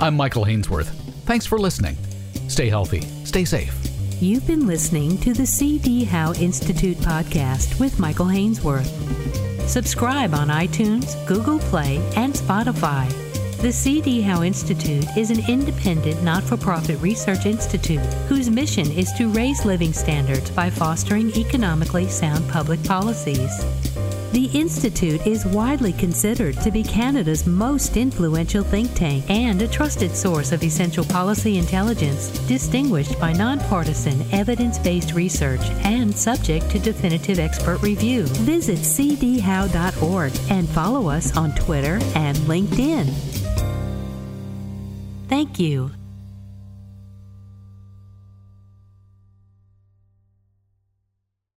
I'm 0.00 0.16
Michael 0.16 0.44
Hainsworth. 0.44 0.88
Thanks 1.24 1.46
for 1.46 1.58
listening. 1.58 1.96
Stay 2.48 2.68
healthy, 2.68 3.02
stay 3.24 3.44
safe. 3.44 3.74
You've 4.20 4.46
been 4.46 4.66
listening 4.66 5.18
to 5.18 5.34
the 5.34 5.46
C.D. 5.46 6.04
Howe 6.04 6.32
Institute 6.34 6.96
podcast 6.98 7.78
with 7.78 7.98
Michael 7.98 8.26
Hainsworth. 8.26 8.88
Subscribe 9.68 10.32
on 10.32 10.48
iTunes, 10.48 11.26
Google 11.26 11.58
Play, 11.58 11.96
and 12.16 12.32
Spotify. 12.32 13.25
The 13.60 13.72
C.D. 13.72 14.20
Howe 14.20 14.42
Institute 14.42 15.06
is 15.16 15.30
an 15.30 15.40
independent, 15.48 16.22
not 16.22 16.42
for 16.42 16.58
profit 16.58 17.00
research 17.00 17.46
institute 17.46 18.04
whose 18.28 18.50
mission 18.50 18.92
is 18.92 19.10
to 19.14 19.30
raise 19.30 19.64
living 19.64 19.94
standards 19.94 20.50
by 20.50 20.68
fostering 20.68 21.34
economically 21.34 22.06
sound 22.06 22.48
public 22.50 22.82
policies. 22.84 23.64
The 24.32 24.50
Institute 24.52 25.26
is 25.26 25.46
widely 25.46 25.94
considered 25.94 26.60
to 26.60 26.70
be 26.70 26.82
Canada's 26.82 27.46
most 27.46 27.96
influential 27.96 28.62
think 28.62 28.94
tank 28.94 29.28
and 29.30 29.62
a 29.62 29.68
trusted 29.68 30.14
source 30.14 30.52
of 30.52 30.62
essential 30.62 31.04
policy 31.04 31.56
intelligence, 31.56 32.28
distinguished 32.46 33.18
by 33.18 33.32
nonpartisan, 33.32 34.22
evidence 34.32 34.78
based 34.78 35.14
research 35.14 35.62
and 35.84 36.14
subject 36.14 36.68
to 36.70 36.78
definitive 36.78 37.38
expert 37.38 37.80
review. 37.82 38.24
Visit 38.44 38.80
cdhowe.org 38.80 40.32
and 40.50 40.68
follow 40.68 41.08
us 41.08 41.34
on 41.36 41.54
Twitter 41.54 41.98
and 42.14 42.36
LinkedIn. 42.38 43.35
Thank 45.28 45.58
you. 45.58 45.95